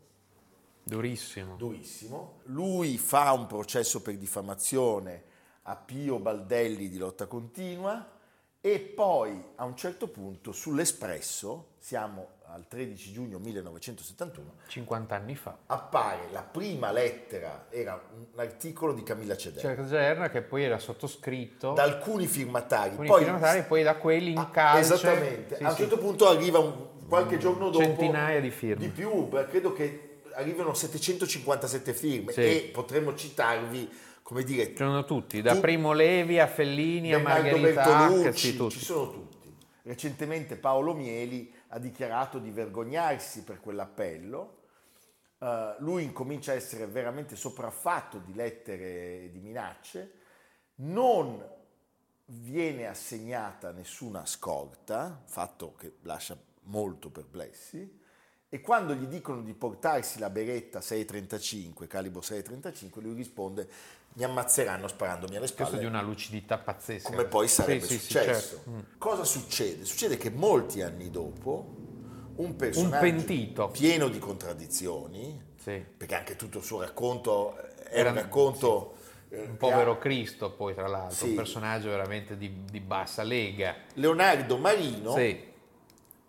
durissimo. 0.84 1.56
durissimo. 1.56 2.42
Lui 2.46 2.98
fa 2.98 3.32
un 3.32 3.48
processo 3.48 4.02
per 4.02 4.18
diffamazione 4.18 5.24
a 5.64 5.76
Pio 5.76 6.20
Baldelli 6.20 6.90
di 6.90 6.98
lotta 6.98 7.26
continua 7.26 8.20
e 8.62 8.80
poi 8.80 9.44
a 9.56 9.66
un 9.66 9.76
certo 9.76 10.08
punto 10.08 10.52
sull'Espresso, 10.52 11.74
siamo 11.80 12.40
al 12.54 12.68
13 12.68 13.14
giugno 13.14 13.40
1971, 13.40 14.54
50 14.68 15.16
anni 15.16 15.36
fa, 15.36 15.58
appare 15.68 16.28
la 16.32 16.42
prima 16.42 16.92
lettera, 16.92 17.68
era 17.70 18.02
un 18.14 18.26
articolo 18.36 18.94
di 18.94 19.04
Camilla 19.04 19.38
Cederna. 19.38 19.76
Cederna 19.88 20.30
che 20.30 20.42
poi 20.42 20.64
era 20.64 20.78
sottoscritto 20.78 21.74
da 21.74 21.84
alcuni 21.84 22.28
firmatari, 22.28 22.90
alcuni 22.90 23.08
poi, 23.08 23.24
firmatari, 23.24 23.64
poi 23.64 23.84
da 23.84 23.96
quelli 23.96 24.32
in 24.32 24.38
ah, 24.38 24.50
calce. 24.50 24.94
Esattamente, 24.94 25.56
sì, 25.56 25.64
a 25.64 25.70
un 25.70 25.76
certo 25.76 25.98
punto 25.98 26.28
arriva 26.28 26.60
un, 26.60 27.08
qualche 27.08 27.38
giorno 27.38 27.70
dopo 27.70 27.84
centinaia 27.84 28.42
di 28.42 28.52
firme. 28.52 28.86
Di 28.86 28.90
più, 28.90 29.30
credo 29.30 29.72
che 29.72 30.20
arrivano 30.34 30.74
757 30.74 31.94
firme 31.94 32.32
sì. 32.34 32.42
e 32.42 32.70
potremmo 32.74 33.16
citarvi 33.16 33.90
come 34.24 34.44
dire... 34.44 34.68
Ci 34.68 34.76
sono 34.78 35.04
tutti, 35.06 35.42
da 35.42 35.54
tu, 35.54 35.60
Primo 35.60 35.94
Levi 35.94 36.40
a 36.40 36.48
Fellini 36.48 37.14
a 37.14 37.20
Margherita 37.20 38.08
Hack, 38.08 38.38
sì, 38.38 38.56
tutti. 38.56 38.78
ci 38.78 38.84
sono 38.84 39.10
tutti. 39.10 39.30
Recentemente 39.84 40.56
Paolo 40.56 40.94
Mieli 40.94 41.52
ha 41.74 41.80
dichiarato 41.80 42.38
di 42.40 42.52
vergognarsi 42.52 43.44
per 43.44 43.60
quell'appello. 43.62 44.60
Uh, 45.38 45.74
lui 45.80 46.04
incomincia 46.04 46.52
a 46.52 46.56
essere 46.56 46.86
veramente 46.86 47.36
sopraffatto 47.36 48.20
di 48.20 48.34
lettere 48.34 49.24
e 49.24 49.30
di 49.32 49.40
minacce. 49.40 50.20
Non 50.76 51.44
viene 52.26 52.88
assegnata 52.88 53.72
nessuna 53.72 54.26
scorta, 54.26 55.22
fatto 55.26 55.74
che 55.76 55.96
lascia 56.02 56.38
molto 56.64 57.10
perplessi, 57.10 58.00
e 58.54 58.60
quando 58.60 58.94
gli 58.94 59.06
dicono 59.06 59.42
di 59.44 59.54
portarsi 59.54 60.20
la 60.20 60.30
beretta 60.30 60.82
635, 60.82 61.88
calibro 61.88 62.20
635, 62.20 63.02
lui 63.02 63.14
risponde 63.14 63.70
mi 64.16 64.26
ammazzeranno 64.26 64.90
sparandomi 64.90 65.38
alle 65.38 65.48
spalle. 65.48 65.70
Questo 65.70 65.88
di 65.88 65.90
una 65.90 66.02
lucidità 66.02 66.58
pazzesca. 66.58 67.12
Come 67.12 67.24
poi 67.24 67.48
sarebbe 67.48 67.86
sì, 67.86 67.98
successo. 67.98 68.40
Sì, 68.42 68.56
certo. 68.56 68.70
Mm. 68.70 68.80
Cosa 68.98 69.24
succede? 69.24 69.86
Succede 69.86 70.18
che 70.18 70.30
molti 70.32 70.82
anni 70.82 71.10
dopo 71.10 71.66
un 72.36 72.54
personaggio 72.58 73.06
un 73.06 73.72
pieno 73.72 74.10
di 74.10 74.20
contraddizioni, 74.20 75.42
sì. 75.56 75.82
perché 75.96 76.16
anche 76.16 76.36
tutto 76.36 76.58
il 76.58 76.66
suo 76.66 76.82
racconto 76.82 77.56
è 77.56 78.00
Era, 78.00 78.10
un 78.10 78.16
racconto... 78.16 78.96
Eh, 79.30 79.44
un 79.44 79.56
povero. 79.56 79.98
Cristo 79.98 80.52
poi 80.52 80.74
tra 80.74 80.90
l'altro, 80.90 81.26
un 81.26 81.36
personaggio 81.36 81.88
veramente 81.88 82.36
di, 82.36 82.66
di 82.70 82.82
bassa 82.82 83.24
lega. 83.24 83.76
Leonardo 83.94 84.58
Marino, 84.58 85.14
che 85.14 85.54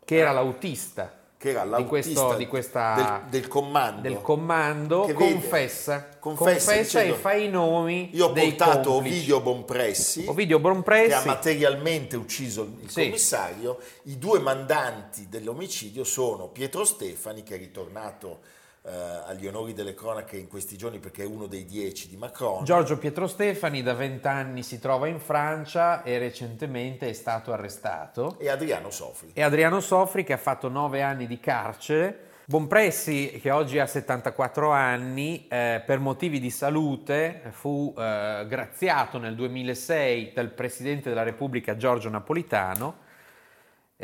era 0.06 0.30
l'autista 0.30 1.18
che 1.42 1.48
era 1.48 1.64
l'autista 1.64 2.08
di, 2.08 2.14
questo, 2.14 2.36
di 2.36 2.46
questa, 2.46 3.24
del, 3.28 3.40
del, 3.40 3.48
comando, 3.48 4.00
del 4.00 4.20
comando 4.20 5.10
confessa, 5.12 6.06
confessa, 6.20 6.44
confessa 6.44 7.00
dicendo, 7.00 7.14
e 7.14 7.18
fa 7.18 7.32
i 7.32 7.48
nomi 7.48 8.10
Io 8.12 8.26
ho 8.26 8.32
portato 8.32 8.90
complici. 8.90 9.16
Ovidio 9.16 9.40
Bonpressi, 9.40 10.24
Ovidio 10.28 10.60
Bonpressi, 10.60 11.08
che 11.08 11.14
ha 11.14 11.24
materialmente 11.24 12.14
ucciso 12.14 12.62
il 12.80 12.88
sì. 12.88 13.02
commissario. 13.02 13.80
I 14.04 14.18
due 14.18 14.38
mandanti 14.38 15.26
dell'omicidio 15.28 16.04
sono 16.04 16.46
Pietro 16.46 16.84
Stefani, 16.84 17.42
che 17.42 17.56
è 17.56 17.58
ritornato 17.58 18.38
eh, 18.82 18.90
agli 19.26 19.46
onori 19.46 19.72
delle 19.72 19.94
cronache 19.94 20.36
in 20.36 20.48
questi 20.48 20.76
giorni 20.76 20.98
perché 20.98 21.22
è 21.22 21.26
uno 21.26 21.46
dei 21.46 21.64
dieci 21.64 22.08
di 22.08 22.16
Macron. 22.16 22.64
Giorgio 22.64 22.98
Pietro 22.98 23.26
Stefani 23.26 23.82
da 23.82 23.94
vent'anni 23.94 24.62
si 24.62 24.78
trova 24.78 25.06
in 25.06 25.20
Francia 25.20 26.02
e 26.02 26.18
recentemente 26.18 27.08
è 27.08 27.12
stato 27.12 27.52
arrestato. 27.52 28.36
E 28.38 28.48
Adriano 28.48 28.90
Sofri. 28.90 29.30
E 29.32 29.42
Adriano 29.42 29.80
Sofri 29.80 30.24
che 30.24 30.32
ha 30.32 30.38
fatto 30.38 30.68
nove 30.68 31.02
anni 31.02 31.26
di 31.26 31.38
carcere 31.38 32.30
Bonpressi, 32.44 33.38
che 33.40 33.52
oggi 33.52 33.78
ha 33.78 33.86
74 33.86 34.70
anni, 34.72 35.46
eh, 35.48 35.80
per 35.86 36.00
motivi 36.00 36.40
di 36.40 36.50
salute 36.50 37.40
fu 37.50 37.94
eh, 37.96 38.44
graziato 38.48 39.18
nel 39.18 39.36
2006 39.36 40.32
dal 40.34 40.50
Presidente 40.50 41.08
della 41.08 41.22
Repubblica 41.22 41.76
Giorgio 41.76 42.10
Napolitano 42.10 42.96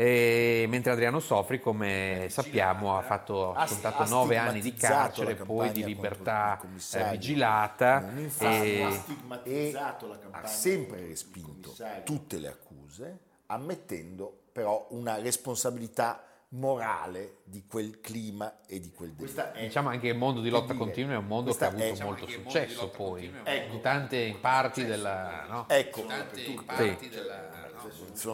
e, 0.00 0.66
mentre 0.68 0.92
Adriano 0.92 1.18
Sofri, 1.18 1.58
come 1.58 2.28
sappiamo, 2.30 2.96
ha, 2.96 3.02
fatto, 3.02 3.52
ha 3.52 3.66
scontato 3.66 4.04
nove 4.04 4.36
anni 4.36 4.60
di 4.60 4.72
carcere, 4.72 5.34
poi 5.34 5.72
di 5.72 5.82
libertà 5.82 6.60
eh, 6.92 7.10
vigilata. 7.10 8.08
E, 8.38 8.82
ha 8.84 8.92
stigmatizzato 8.92 10.06
la 10.06 10.18
campagna. 10.20 10.44
Ha 10.44 10.46
sempre 10.46 11.04
respinto 11.04 11.74
tutte 12.04 12.38
le 12.38 12.46
accuse, 12.46 13.18
ammettendo 13.46 14.42
però 14.52 14.86
una 14.90 15.18
responsabilità 15.18 16.22
morale 16.50 17.38
di 17.42 17.64
quel 17.66 18.00
clima 18.00 18.60
e 18.68 18.78
di 18.78 18.92
quel 18.92 19.14
delitto. 19.14 19.50
Diciamo 19.58 19.88
anche 19.88 20.06
il 20.06 20.16
mondo 20.16 20.40
di 20.40 20.48
lotta 20.48 20.74
continua 20.74 21.14
è 21.14 21.16
un 21.16 21.26
mondo 21.26 21.52
che 21.52 21.64
ha 21.64 21.66
avuto 21.66 21.82
è, 21.82 22.04
molto 22.04 22.26
successo 22.28 22.88
poi, 22.90 23.34
ecco, 23.42 23.74
in 23.74 23.80
tante 23.80 24.36
parti 24.40 24.84
della... 24.84 25.44
No? 25.48 25.64
Ecco, 25.68 26.04
tante 26.04 26.56
parti 26.64 27.08
della 27.08 27.66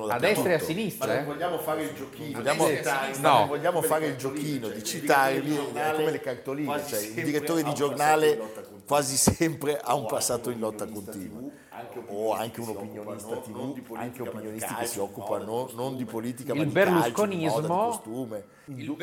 a 0.09 0.19
destra 0.19 0.51
e 0.51 0.55
a 0.55 0.59
sinistra. 0.59 1.07
Ma 1.07 1.15
non 1.15 1.25
vogliamo 1.27 1.59
fare 1.59 1.83
il 1.83 1.95
giochino, 1.95 2.39
vogliamo, 2.39 2.67
no. 3.19 3.47
vogliamo 3.47 3.83
fare 3.83 4.07
il 4.07 4.17
giochino 4.17 4.69
di 4.69 4.83
citarli 4.83 5.57
come 5.57 6.11
le 6.11 6.21
cartoline, 6.21 6.87
cioè 6.87 7.01
il 7.01 7.25
direttore 7.25 7.63
di 7.63 7.75
giornale 7.75 8.41
quasi 8.87 9.17
sempre 9.17 9.79
ha 9.79 9.95
un 9.95 10.07
passato 10.07 10.51
in 10.51 10.59
lotta 10.59 10.87
continua 10.87 11.63
o 12.09 12.33
anche 12.33 12.61
un 12.61 12.69
opinionista 12.69 13.37
TV, 13.37 13.95
anche 13.95 14.23
opinionisti 14.23 14.75
che 14.75 14.87
si 14.87 14.99
occupano 14.99 15.71
non 15.75 15.97
di 15.97 16.05
politica 16.05 16.55
ma 16.55 16.63
il 16.63 16.69
di 16.69 16.73
berlusconismo 16.73 18.01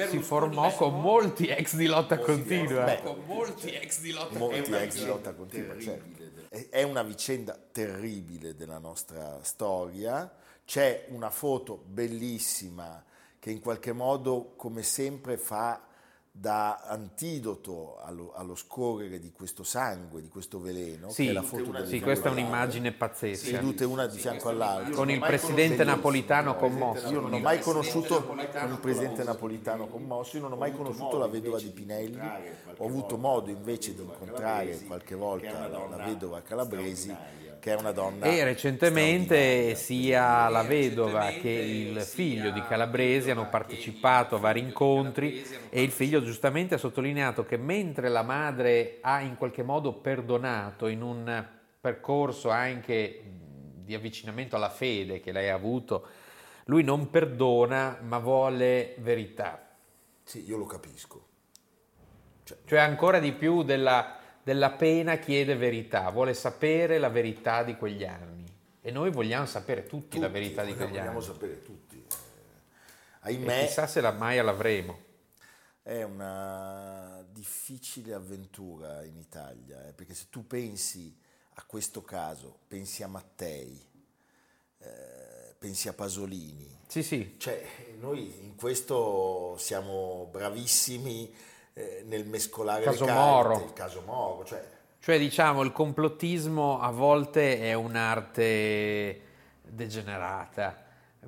si 0.09 0.19
formò 0.19 0.73
con 0.73 0.99
molti 0.99 1.47
ex 1.47 1.75
di 1.75 1.87
lotta 1.87 2.17
continua. 2.17 2.95
con 3.01 3.17
molti 3.25 3.71
ex 3.71 4.01
di 4.01 5.05
lotta 5.05 5.33
continua. 5.33 5.79
Certo. 5.79 6.20
È 6.53 6.83
una 6.83 7.01
vicenda 7.01 7.57
terribile 7.71 8.55
della 8.55 8.77
nostra 8.77 9.41
storia. 9.41 10.29
C'è 10.65 11.05
una 11.07 11.29
foto 11.29 11.81
bellissima 11.85 13.01
che 13.39 13.51
in 13.51 13.61
qualche 13.61 13.93
modo, 13.93 14.51
come 14.57 14.83
sempre, 14.83 15.37
fa 15.37 15.81
da 16.33 16.77
antidoto 16.87 17.99
allo, 18.01 18.31
allo, 18.33 18.55
scorrere 18.55 19.19
di 19.19 19.31
questo 19.31 19.63
sangue, 19.63 20.21
di 20.21 20.29
questo 20.29 20.61
veleno. 20.61 21.09
Sì, 21.09 21.25
che 21.25 21.29
è 21.29 21.33
la 21.33 21.41
foto 21.41 21.85
sì 21.85 21.99
questa 21.99 22.29
è 22.29 22.31
un'immagine 22.31 22.93
pazzesca. 22.93 23.57
Sedute 23.57 23.83
una 23.83 24.07
di 24.07 24.17
fianco 24.17 24.47
all'altra. 24.47 24.95
Con 24.95 25.11
il 25.11 25.19
presidente 25.19 25.83
napolitano 25.83 26.55
commosso. 26.55 27.09
Io 27.09 27.19
non 27.19 27.33
ho 27.33 27.39
mai 27.39 27.59
conosciuto 27.59 28.23
con 28.23 28.39
il 28.39 28.79
presidente 28.79 29.23
napolitano 29.23 29.87
commosso, 29.87 30.37
io 30.37 30.43
non 30.43 30.53
ho 30.53 30.55
mai 30.55 30.71
conosciuto 30.71 31.17
la 31.17 31.27
vedova 31.27 31.59
di 31.59 31.69
Pinelli, 31.69 32.19
ho 32.77 32.85
avuto 32.85 33.17
modo 33.17 33.49
invece 33.49 33.93
di 33.93 34.01
incontrare 34.01 34.79
qualche 34.87 35.15
volta 35.15 35.67
la 35.67 36.03
vedova 36.05 36.41
Calabresi 36.41 37.13
che 37.61 37.73
è 37.73 37.75
una 37.75 37.91
donna. 37.91 38.25
E 38.25 38.43
recentemente 38.43 39.75
sia 39.75 40.49
la 40.49 40.63
vedova 40.63 41.27
che 41.27 41.49
il 41.49 42.01
figlio 42.01 42.49
di 42.49 42.61
Calabresi 42.63 43.29
hanno 43.29 43.47
partecipato 43.49 44.35
a 44.35 44.39
vari 44.39 44.59
incontri 44.59 45.45
e 45.69 45.83
il 45.83 45.91
figlio 45.91 46.23
giustamente 46.23 46.73
ha 46.73 46.77
sottolineato 46.79 47.45
che 47.45 47.57
mentre 47.57 48.09
la 48.09 48.23
madre 48.23 48.97
ha 49.01 49.21
in 49.21 49.37
qualche 49.37 49.61
modo 49.61 49.93
perdonato 49.93 50.87
in 50.87 51.03
un 51.03 51.47
percorso 51.79 52.49
anche 52.49 53.21
di 53.83 53.93
avvicinamento 53.93 54.55
alla 54.55 54.69
fede 54.69 55.19
che 55.19 55.31
lei 55.31 55.49
ha 55.49 55.55
avuto, 55.55 56.07
lui 56.65 56.83
non 56.83 57.11
perdona 57.11 57.99
ma 58.01 58.17
vuole 58.17 58.95
verità. 58.97 59.67
Sì, 60.23 60.43
io 60.47 60.57
lo 60.57 60.65
capisco. 60.65 61.27
Cioè, 62.43 62.57
cioè 62.65 62.79
ancora 62.79 63.19
di 63.19 63.33
più 63.33 63.61
della 63.61 64.20
della 64.43 64.71
pena 64.71 65.17
chiede 65.17 65.55
verità, 65.55 66.09
vuole 66.09 66.33
sapere 66.33 66.97
la 66.97 67.09
verità 67.09 67.63
di 67.63 67.75
quegli 67.75 68.03
anni. 68.03 68.45
E 68.81 68.91
noi 68.91 69.11
vogliamo 69.11 69.45
sapere 69.45 69.83
tutti, 69.83 70.01
tutti 70.01 70.19
la 70.19 70.29
verità 70.29 70.63
di 70.63 70.73
quegli 70.73 70.89
vogliamo 70.89 71.09
anni. 71.09 71.19
Vogliamo 71.19 71.33
sapere 71.33 71.61
tutti. 71.61 72.03
Eh, 72.07 72.15
ahimè, 73.21 73.63
e 73.63 73.65
chissà 73.67 73.85
se 73.85 74.01
la 74.01 74.11
mai 74.11 74.41
l'avremo. 74.41 75.09
È 75.83 76.01
una 76.03 77.23
difficile 77.31 78.13
avventura 78.13 79.03
in 79.03 79.17
Italia, 79.17 79.87
eh, 79.87 79.93
perché 79.93 80.13
se 80.13 80.25
tu 80.29 80.45
pensi 80.47 81.15
a 81.55 81.63
questo 81.65 82.01
caso, 82.03 82.59
pensi 82.67 83.03
a 83.03 83.07
Mattei, 83.07 83.79
eh, 84.79 85.55
pensi 85.57 85.87
a 85.87 85.93
Pasolini. 85.93 86.79
Sì, 86.87 87.03
sì. 87.03 87.35
Cioè, 87.37 87.95
noi 87.99 88.43
in 88.43 88.55
questo 88.55 89.55
siamo 89.57 90.27
bravissimi 90.31 91.31
eh, 91.73 92.03
nel 92.05 92.25
mescolare 92.25 92.83
caso 92.83 93.05
le 93.05 93.11
carte, 93.11 93.29
Moro. 93.29 93.63
il 93.65 93.73
caso 93.73 94.03
Moro. 94.05 94.45
Cioè... 94.45 94.63
cioè 94.99 95.17
diciamo 95.17 95.61
il 95.63 95.71
complottismo 95.71 96.79
a 96.79 96.91
volte 96.91 97.59
è 97.59 97.73
un'arte 97.73 99.21
degenerata, 99.61 100.75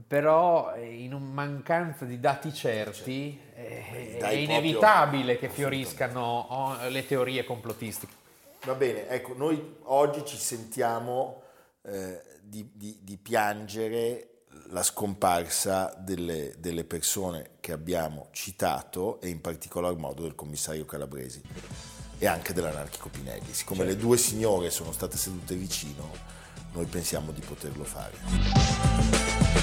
però 0.06 0.76
in 0.76 1.14
mancanza 1.14 2.06
di 2.06 2.20
dati 2.20 2.54
certi 2.54 3.40
cioè, 3.56 4.18
è, 4.18 4.34
inevitabile 4.34 5.38
che 5.38 5.50
fioriscano 5.50 6.78
le 6.90 7.06
teorie 7.06 7.44
complottistiche. 7.44 8.22
Va 8.66 8.76
bene, 8.76 9.08
ecco, 9.10 9.34
noi 9.36 9.78
oggi 9.84 10.26
ci 10.26 10.38
sentiamo 10.38 11.42
eh, 11.82 12.22
di, 12.42 12.70
di, 12.74 13.00
di 13.02 13.18
piangere 13.18 14.33
la 14.70 14.84
scomparsa 14.84 15.94
delle, 16.00 16.56
delle, 16.58 16.84
persone 16.84 17.52
che 17.60 17.72
abbiamo 17.72 18.30
citato 18.32 19.22
e 19.22 19.30
in 19.30 19.40
particolar 19.40 19.96
modo 19.96 20.24
del 20.24 20.36
commissario 20.36 20.86
Calabresi 20.86 21.42
e 22.18 22.26
anche 22.26 22.54
dell'anarchico 22.54 23.10
Pinelli. 23.10 23.54
Siccome 23.54 23.82
certo. 23.82 23.94
le 23.94 24.00
due 24.00 24.18
signore 24.18 24.70
sono 24.72 24.92
state 24.92 25.18
sedute 25.18 25.56
vicino, 25.56 26.12
noi 26.74 26.86
pensiamo 26.86 27.32
di 27.32 27.42
poterlo 27.42 27.84
fare. 27.84 29.63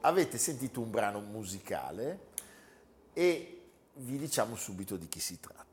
Avete 0.00 0.38
sentito 0.38 0.80
un 0.80 0.90
brano 0.90 1.20
musicale 1.20 2.26
e 3.12 3.62
vi 3.94 4.18
diciamo 4.18 4.54
subito 4.54 4.96
di 4.96 5.08
chi 5.08 5.20
si 5.20 5.40
tratta. 5.40 5.66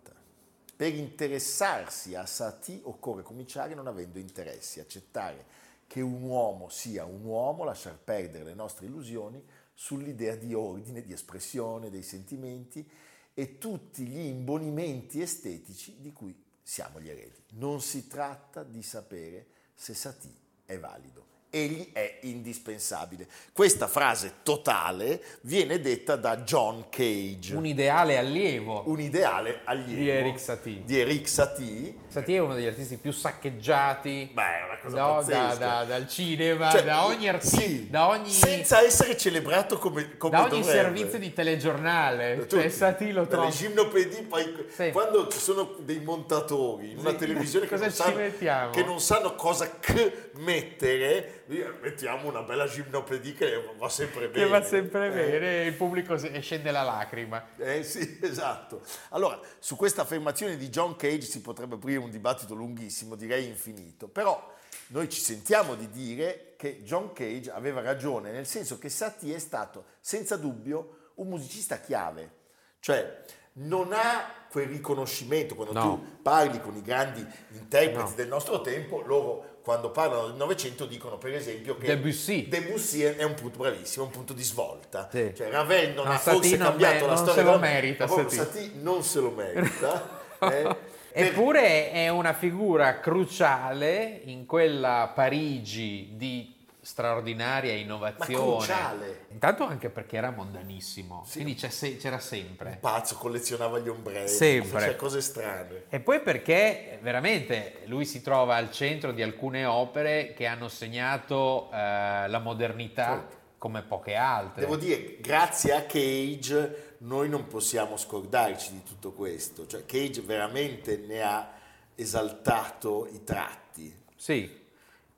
Per 0.75 0.93
interessarsi 0.93 2.15
a 2.15 2.25
Satie 2.25 2.81
occorre 2.83 3.23
cominciare 3.23 3.73
non 3.75 3.87
avendo 3.87 4.19
interessi, 4.19 4.79
accettare 4.79 5.63
che 5.87 6.01
un 6.01 6.23
uomo 6.23 6.69
sia 6.69 7.05
un 7.05 7.23
uomo, 7.23 7.63
lasciar 7.63 7.97
perdere 7.97 8.43
le 8.43 8.53
nostre 8.55 8.87
illusioni 8.87 9.43
sull'idea 9.73 10.35
di 10.35 10.53
ordine, 10.53 11.03
di 11.03 11.13
espressione 11.13 11.89
dei 11.89 12.03
sentimenti 12.03 12.89
e 13.33 13.57
tutti 13.57 14.05
gli 14.05 14.19
imbonimenti 14.19 15.21
estetici 15.21 15.97
di 15.99 16.11
cui 16.11 16.35
siamo 16.61 16.99
gli 16.99 17.09
eredi. 17.09 17.43
Non 17.51 17.81
si 17.81 18.07
tratta 18.07 18.63
di 18.63 18.81
sapere 18.81 19.47
se 19.73 19.93
Satie 19.93 20.33
è 20.65 20.79
valido 20.79 21.34
egli 21.55 21.89
è 21.93 22.19
indispensabile. 22.21 23.27
Questa 23.53 23.87
frase 23.87 24.33
totale 24.43 25.21
viene 25.41 25.79
detta 25.79 26.17
da 26.17 26.37
John 26.37 26.87
Cage. 26.89 27.55
Un 27.55 27.65
ideale 27.65 28.17
allievo. 28.17 28.83
Un 28.87 28.99
ideale 28.99 29.61
allievo. 29.63 30.01
Di 30.01 30.09
Eric 30.09 30.39
Satie. 30.39 30.83
Di 30.83 30.99
Eric 30.99 31.27
Satie. 31.29 31.95
Satie 32.07 32.35
è 32.35 32.39
uno 32.39 32.55
degli 32.55 32.65
artisti 32.65 32.97
più 32.97 33.11
saccheggiati. 33.11 34.31
Beh, 34.33 34.64
cosa 34.85 34.97
No, 34.97 35.23
da- 35.23 35.55
da- 35.55 35.83
dal 35.83 36.07
cinema, 36.07 36.69
Cioè, 36.71 36.83
da 36.83 37.05
ogni 37.05 37.27
artista, 37.27 37.59
sì, 37.61 37.89
da 37.89 38.07
ogni, 38.07 38.29
senza 38.29 38.81
essere 38.81 39.17
celebrato 39.17 39.77
come, 39.77 40.17
come 40.17 40.31
da 40.37 40.43
ogni 40.43 40.59
dovrebbe. 40.61 40.71
servizio 40.71 41.19
di 41.19 41.33
telegiornale. 41.33 42.47
Cioè, 42.49 42.69
Satie 42.69 43.07
lo 43.11 43.23
Dalle 43.23 43.27
trova. 43.29 43.49
gimnopedie, 43.49 44.27
Sì. 44.69 44.91
quando 44.91 45.27
ci 45.27 45.39
sono 45.39 45.75
dei 45.79 45.99
montatori 45.99 46.91
in 46.91 46.99
una 46.99 47.09
Sì. 47.11 47.15
televisione 47.17 47.67
che 47.67 47.75
non, 47.77 47.91
sanno, 47.91 48.69
che 48.71 48.83
non 48.83 48.99
sanno 48.99 49.35
cosa 49.35 49.69
c- 49.79 50.29
mettere, 50.37 51.43
mettiamo 51.81 52.27
una 52.29 52.41
bella 52.41 52.67
gimnopedie 52.67 53.33
che 53.33 53.69
va 53.77 53.89
sempre 53.89 54.27
bene. 54.29 54.43
Che 54.45 54.49
va 54.49 54.63
sempre 54.63 55.07
Eh, 55.07 55.09
bene, 55.11 55.61
e 55.63 55.65
il 55.67 55.73
pubblico 55.73 56.17
scende 56.17 56.71
la 56.71 56.83
lacrima. 56.83 57.43
Eh 57.57 57.83
sì, 57.83 58.19
esatto. 58.23 58.81
Allora, 59.09 59.39
su 59.59 59.75
questa 59.75 60.01
affermazione 60.03 60.57
di 60.57 60.69
John 60.69 60.95
Cage 60.95 61.21
si 61.21 61.41
potrebbe 61.41 61.75
aprire 61.75 61.99
un 61.99 62.09
dibattito 62.09 62.53
lunghissimo, 62.53 63.15
direi 63.15 63.45
infinito, 63.47 64.07
però 64.07 64.53
noi 64.87 65.09
ci 65.09 65.19
sentiamo 65.19 65.75
di 65.75 65.89
dire 65.89 66.53
che 66.57 66.81
John 66.83 67.11
Cage 67.13 67.51
aveva 67.51 67.81
ragione, 67.81 68.31
nel 68.31 68.45
senso 68.45 68.77
che 68.77 68.89
Satie 68.89 69.35
è 69.35 69.39
stato 69.39 69.85
senza 69.99 70.35
dubbio 70.37 71.11
un 71.15 71.27
musicista 71.27 71.79
chiave, 71.79 72.31
cioè 72.79 73.23
non 73.57 73.93
ha 73.93 74.43
quel 74.49 74.67
riconoscimento 74.67 75.55
quando 75.55 75.73
No. 75.73 75.81
tu 75.81 76.21
parli 76.21 76.59
con 76.61 76.75
i 76.75 76.81
grandi 76.81 77.25
interpreti 77.51 78.09
No. 78.09 78.13
del 78.15 78.27
nostro 78.27 78.61
tempo, 78.61 79.01
loro 79.01 79.53
quando 79.63 79.89
parlano 79.91 80.27
del 80.27 80.35
Novecento 80.35 80.85
dicono 80.85 81.17
per 81.17 81.33
esempio 81.33 81.75
che 81.77 81.87
Debussy. 81.87 82.47
Debussy 82.47 83.01
è 83.01 83.23
un 83.23 83.33
punto 83.33 83.57
bravissimo, 83.57 84.03
è 84.03 84.07
un 84.07 84.13
punto 84.13 84.33
di 84.33 84.43
svolta. 84.43 85.09
Sì. 85.11 85.33
Cioè 85.35 85.49
Ravel 85.49 85.93
non 85.93 86.05
No, 86.05 86.11
ha 86.11 86.17
forse 86.19 86.55
non 86.57 86.67
cambiato 86.67 86.93
me- 86.93 86.99
la 87.01 87.07
non 87.07 87.17
storia 87.17 87.33
se 87.33 87.43
lo 87.43 87.57
merita, 87.57 88.07
Satie. 88.07 88.37
Satie 88.37 88.71
non 88.75 89.03
se 89.03 89.19
lo 89.21 89.31
merita. 89.31 90.21
eh, 90.39 90.77
Eppure 91.17 91.91
è 91.91 92.09
una 92.09 92.33
figura 92.33 92.99
cruciale 92.99 94.21
in 94.25 94.45
quella 94.45 95.11
Parigi 95.15 96.09
di 96.17 96.53
straordinaria 96.81 97.71
innovazione. 97.73 98.57
cruciale. 98.57 99.25
Intanto 99.31 99.65
anche 99.65 99.89
perché 99.89 100.17
era 100.17 100.29
mondanissimo, 100.29 101.23
Sì. 101.25 101.41
quindi 101.41 101.57
se- 101.69 101.97
c'era 101.97 102.19
sempre. 102.19 102.77
pazzo, 102.79 103.15
collezionava 103.15 103.79
gli 103.79 103.87
ombrelli, 103.87 104.27
Sempre. 104.27 104.69
faceva 104.69 104.95
cose 104.95 105.21
strane. 105.21 105.83
E 105.89 105.99
poi 105.99 106.19
perché 106.19 106.99
veramente 107.01 107.77
lui 107.85 108.05
si 108.05 108.21
trova 108.21 108.55
al 108.57 108.71
centro 108.71 109.11
di 109.13 109.23
alcune 109.23 109.65
opere 109.65 110.33
che 110.35 110.45
hanno 110.45 110.67
segnato 110.67 111.69
eh, 111.71 112.27
la 112.27 112.39
modernità 112.39 113.05
Certo. 113.05 113.35
Come 113.57 113.83
poche 113.83 114.15
altre. 114.15 114.61
Devo 114.61 114.75
dire, 114.75 115.17
grazie 115.19 115.73
a 115.73 115.83
Cage 115.83 116.95
noi 116.99 117.29
non 117.29 117.47
possiamo 117.47 117.97
scordarci 117.97 118.71
di 118.73 118.83
tutto 118.83 119.11
questo. 119.11 119.67
Cioè, 119.67 119.85
Cage 119.85 120.21
veramente 120.21 120.97
ne 120.97 121.21
ha 121.21 121.51
esaltato 121.95 123.07
i 123.11 123.23
tratti. 123.23 123.95
Sì, 124.15 124.63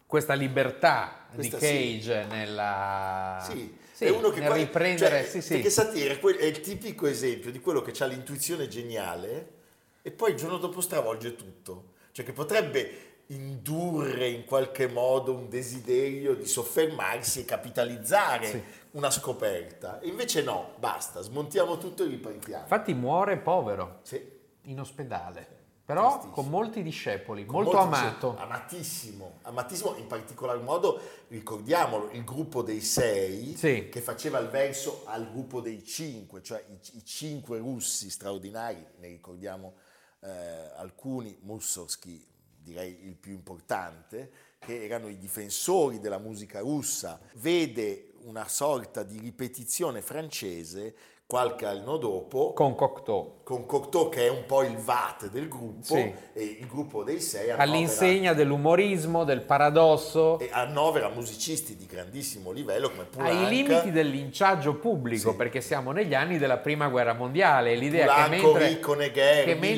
questa 0.06 0.34
libertà 0.34 1.28
Questa 1.34 1.58
di 1.58 1.64
Cage 1.64 2.26
nella... 2.26 3.46
Sì, 3.50 3.76
sì, 3.92 4.06
è 4.06 4.10
uno 4.10 4.30
che 4.30 4.40
nel 4.40 4.48
quasi- 4.48 4.64
riprendere... 4.64 5.22
cioè, 5.22 5.30
sì, 5.30 5.42
sì. 5.42 5.60
Perché 5.60 6.20
quel- 6.20 6.38
è 6.38 6.46
il 6.46 6.62
tipico 6.62 7.08
esempio 7.08 7.52
di 7.52 7.60
quello 7.60 7.82
che 7.82 7.92
ha 8.04 8.06
l'intuizione 8.06 8.68
geniale 8.68 9.56
e 10.02 10.12
poi 10.12 10.32
il 10.32 10.38
giorno 10.38 10.58
dopo 10.58 10.82
stravolge 10.82 11.36
tutto. 11.36 11.96
Cioè 12.12 12.26
che 12.26 12.34
potrebbe 12.34 13.07
indurre 13.28 14.30
in 14.30 14.46
qualche 14.46 14.88
modo 14.88 15.34
un 15.34 15.50
desiderio 15.50 16.34
di 16.36 16.46
soffermarsi 16.46 17.42
e 17.42 17.46
capitalizzare 17.46 18.46
Sì. 18.48 18.64
una 18.92 19.10
scoperta. 19.12 20.00
E 20.00 20.08
invece 20.08 20.44
no, 20.44 20.72
basta, 20.80 21.22
smontiamo 21.22 21.78
tutto 21.78 22.04
e 22.04 22.08
ripartiamo. 22.08 22.64
Infatti 22.64 22.94
muore 22.94 23.38
povero 23.38 24.00
Sì. 24.04 24.22
in 24.64 24.80
ospedale, 24.80 25.46
però 25.86 26.04
Tristissimo. 26.20 26.34
con 26.34 26.48
molti 26.50 26.84
discepoli, 26.84 27.46
Con 27.46 27.64
molto 27.64 27.78
molti 27.78 27.96
amato. 27.96 28.30
discepoli, 28.32 28.42
amatissimo, 28.52 29.40
amatissimo, 29.44 29.96
in 29.98 30.08
particolar 30.08 30.60
modo, 30.62 31.00
ricordiamolo, 31.28 32.10
il 32.12 32.24
gruppo 32.24 32.62
dei 32.62 32.80
sei 32.82 33.56
Sì. 33.58 33.90
che 33.90 34.00
faceva 34.02 34.40
il 34.40 34.48
verso 34.48 35.04
al 35.06 35.30
gruppo 35.30 35.60
dei 35.60 35.84
cinque, 35.86 36.42
cioè 36.42 36.64
i, 36.70 36.80
i 36.98 37.04
cinque 37.04 37.58
russi 37.58 38.10
straordinari, 38.10 38.86
ne 39.00 39.08
ricordiamo 39.08 39.74
eh, 40.22 40.30
alcuni, 40.78 41.38
Mussorgsky 41.42 42.26
direi 42.68 43.00
il 43.04 43.16
più 43.16 43.32
importante, 43.32 44.30
che 44.60 44.84
erano 44.84 45.08
i 45.08 45.18
difensori 45.18 46.00
della 46.00 46.18
musica 46.18 46.60
russa, 46.60 47.20
vede 47.36 48.12
una 48.24 48.48
sorta 48.48 49.04
di 49.04 49.20
ripetizione 49.20 50.02
francese 50.02 50.96
qualche 51.28 51.66
anno 51.66 51.98
dopo 51.98 52.54
Con 52.54 52.74
Cocteau, 52.74 53.42
con 53.44 53.66
Cocteau 53.66 54.08
che 54.08 54.28
è 54.28 54.30
un 54.30 54.46
po' 54.46 54.64
il 54.64 54.78
VAT 54.78 55.30
del 55.30 55.50
gruppo 55.50 55.84
Sì. 55.96 56.14
e 56.32 56.58
il 56.62 56.68
gruppo 56.68 57.04
dei 57.04 57.20
sei 57.20 57.52
all'insegna 57.52 58.32
dell'umorismo, 58.32 59.26
del 59.26 59.42
paradosso, 59.42 60.40
e 60.40 60.48
annovera 60.54 61.10
musicisti 61.10 61.76
di 61.76 61.86
grandissimo 61.86 62.52
livello 62.52 62.90
come 62.90 63.04
Poulenc, 63.04 63.36
ai 63.36 63.50
limiti 63.50 63.92
del 63.92 64.08
linciaggio 64.08 64.76
pubblico, 64.76 65.32
Sì. 65.32 65.36
perché 65.36 65.60
siamo 65.60 65.92
negli 65.92 66.16
anni 66.16 66.38
della 66.38 66.60
prima 66.60 66.88
guerra 66.88 67.14
mondiale. 67.14 67.76
L'idea 67.76 68.06
che 68.06 68.22
Poulenc, 68.22 68.44
mentre, 68.44 68.68
Rico, 68.70 68.94
Negher, 68.94 69.44
che 69.44 69.56
mentre 69.56 69.76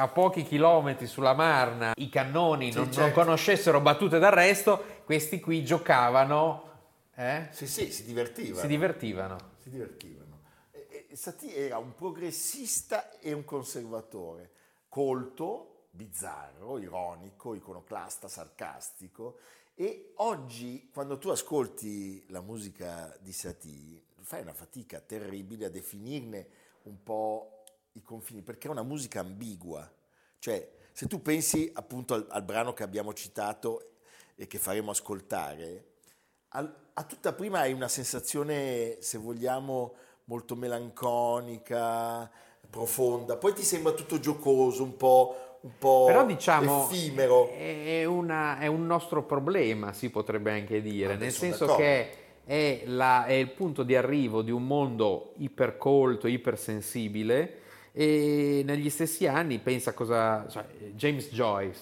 a 0.00 0.08
pochi 0.08 0.42
chilometri 0.42 1.06
sulla 1.06 1.34
Marna 1.34 1.92
i 1.96 2.08
cannoni 2.08 2.70
Sì, 2.72 2.78
non, 2.78 2.84
non 2.86 2.94
certo. 2.94 3.20
conoscessero 3.20 3.80
battute 3.80 4.18
d'arresto, 4.18 4.82
questi 5.04 5.40
qui 5.40 5.62
giocavano, 5.64 6.68
eh? 7.14 7.48
Sì, 7.50 7.66
sì, 7.66 7.92
si 7.92 8.04
divertivano. 8.04 8.60
si 8.60 8.66
divertivano. 8.66 9.36
si 9.62 9.70
divertivano. 9.70 10.18
Satie 11.12 11.54
era 11.66 11.76
un 11.78 11.94
progressista 11.94 13.18
e 13.18 13.32
un 13.32 13.44
conservatore, 13.44 14.52
colto, 14.88 15.88
bizzarro, 15.90 16.78
ironico, 16.78 17.54
iconoclasta, 17.54 18.28
sarcastico. 18.28 19.38
E 19.74 20.12
oggi, 20.16 20.88
quando 20.92 21.18
tu 21.18 21.28
ascolti 21.30 22.24
la 22.28 22.40
musica 22.40 23.14
di 23.20 23.32
Satie, 23.32 24.02
fai 24.20 24.42
una 24.42 24.52
fatica 24.52 25.00
terribile 25.00 25.66
a 25.66 25.70
definirne 25.70 26.46
un 26.82 27.02
po' 27.02 27.59
i 27.92 28.02
confini, 28.02 28.42
perché 28.42 28.68
è 28.68 28.70
una 28.70 28.82
musica 28.82 29.20
ambigua. 29.20 29.90
Cioè, 30.38 30.70
se 30.92 31.06
tu 31.06 31.22
pensi 31.22 31.70
appunto 31.74 32.14
al, 32.14 32.26
al 32.30 32.42
brano 32.42 32.72
che 32.72 32.82
abbiamo 32.82 33.12
citato 33.12 33.92
e 34.34 34.46
che 34.46 34.58
faremo 34.58 34.90
ascoltare, 34.90 35.84
al- 36.50 36.74
a 36.94 37.04
tutta 37.04 37.32
prima 37.32 37.60
hai 37.60 37.72
una 37.72 37.88
sensazione, 37.88 38.98
se 39.00 39.18
vogliamo, 39.18 39.94
molto 40.24 40.54
melanconica, 40.54 42.30
profonda, 42.68 43.36
poi 43.36 43.52
ti 43.52 43.62
sembra 43.62 43.92
tutto 43.92 44.20
giocoso, 44.20 44.82
un 44.84 44.96
po', 44.96 45.58
un 45.62 45.72
po' 45.78 46.04
Però 46.06 46.24
diciamo 46.24 46.84
effimero. 46.88 47.48
è, 47.50 48.04
una- 48.04 48.58
è 48.58 48.66
un 48.66 48.86
nostro 48.86 49.24
problema, 49.24 49.92
si 49.92 50.10
potrebbe 50.10 50.52
anche 50.52 50.80
dire, 50.80 51.14
Ah, 51.14 51.16
nel 51.16 51.32
senso 51.32 51.64
d'accordo. 51.66 51.82
che 51.82 52.10
è, 52.44 52.82
la- 52.86 53.24
è 53.26 53.32
il 53.32 53.50
punto 53.50 53.82
di 53.82 53.96
arrivo 53.96 54.42
di 54.42 54.50
un 54.52 54.66
mondo 54.66 55.32
ipercolto, 55.38 56.28
ipersensibile 56.28 57.59
e 57.92 58.62
negli 58.64 58.90
stessi 58.90 59.26
anni 59.26 59.58
pensa 59.58 59.92
cosa... 59.92 60.46
cioè, 60.48 60.64
James 60.94 61.28
Joyce, 61.28 61.80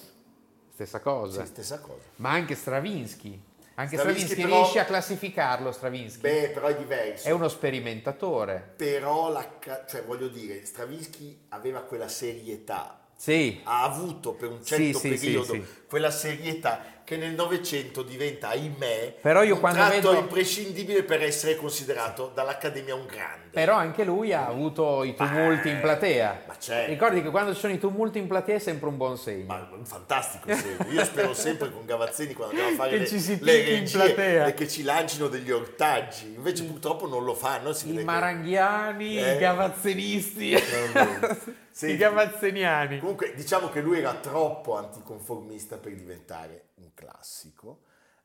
stessa 0.73 0.99
cosa, 0.99 1.41
Sì, 1.41 1.47
stessa 1.47 1.79
cosa. 1.79 2.01
ma 2.17 2.31
anche 2.31 2.55
Stravinsky. 2.55 3.41
Anche 3.75 3.95
Stravinsky 3.95 4.25
Stravinsky, 4.25 4.49
però- 4.49 4.61
riesce 4.63 4.79
a 4.79 4.85
classificarlo, 4.85 5.71
Stravinsky. 5.71 6.19
Beh, 6.21 6.49
però 6.53 6.67
è 6.67 6.75
diverso. 6.75 7.27
è 7.27 7.31
uno 7.31 7.47
sperimentatore. 7.47 8.73
Però, 8.75 9.31
la 9.31 9.47
cioè, 9.87 10.03
voglio 10.03 10.27
dire, 10.27 10.65
Stravinsky 10.65 11.45
aveva 11.49 11.81
quella 11.81 12.07
serietà, 12.09 12.99
Sì, 13.15 13.61
ha 13.63 13.83
avuto 13.83 14.33
per 14.33 14.49
un 14.49 14.63
certo 14.65 14.97
sì, 14.99 15.09
periodo 15.09 15.53
sì. 15.53 15.65
quella 15.87 16.11
serietà 16.11 16.98
che 17.09 17.17
nel 17.17 17.33
Novecento 17.33 18.03
diventa, 18.03 18.49
ahimè, 18.49 19.15
Però 19.19 19.41
io 19.41 19.55
un 19.55 19.59
quando 19.59 19.79
tratto 19.79 20.09
vedo- 20.11 20.13
imprescindibile 20.19 21.01
per 21.01 21.23
essere 21.23 21.55
considerato 21.55 22.29
dall'Accademia 22.35 22.93
un 22.93 23.07
grande. 23.07 23.47
Però 23.49 23.73
anche 23.73 24.03
lui 24.03 24.31
ha 24.31 24.45
avuto 24.45 25.03
i 25.03 25.15
tumulti 25.15 25.69
Eh, 25.69 25.71
in 25.71 25.79
platea. 25.79 26.43
ma 26.45 26.55
certo. 26.59 26.91
Ricordi 26.91 27.23
che 27.23 27.31
quando 27.31 27.55
ci 27.55 27.61
sono 27.61 27.73
i 27.73 27.79
tumulti 27.79 28.19
in 28.19 28.27
platea 28.27 28.57
è 28.57 28.59
sempre 28.59 28.89
un 28.89 28.97
buon 28.97 29.17
segno. 29.17 29.45
Ma 29.47 29.67
un 29.75 29.85
fantastico 29.87 30.53
segno. 30.55 30.85
Io 30.91 31.03
spero 31.03 31.33
sempre 31.33 31.71
con 31.71 31.83
Gavazzini 31.83 32.33
quando 32.35 32.53
andiamo 32.53 32.73
a 32.73 32.77
fare 32.85 32.91
Che 32.91 32.97
le, 32.99 33.07
ci 33.07 33.19
si 33.19 33.39
le 33.41 33.51
regie 33.53 34.45
e 34.45 34.53
che 34.53 34.67
ci 34.67 34.83
lancino 34.83 35.27
degli 35.29 35.49
ortaggi. 35.49 36.31
Invece 36.35 36.63
purtroppo 36.65 37.07
non 37.07 37.23
lo 37.23 37.33
fanno. 37.33 37.71
I 37.71 37.73
vede 37.85 37.97
che- 37.97 38.03
maranghiani, 38.03 39.17
Eh. 39.17 39.33
i 39.33 39.37
gavazzenisti, 39.39 40.51
Vabbè. 40.93 41.31
i 41.31 41.57
Senti, 41.71 41.97
gavazzeniani. 41.97 42.99
Comunque 42.99 43.33
diciamo 43.35 43.69
che 43.69 43.81
lui 43.81 43.97
era 43.97 44.13
troppo 44.13 44.77
anticonformista 44.77 45.77
per 45.77 45.93
diventare 45.95 46.65
un 46.79 46.93
classico, 46.93 47.83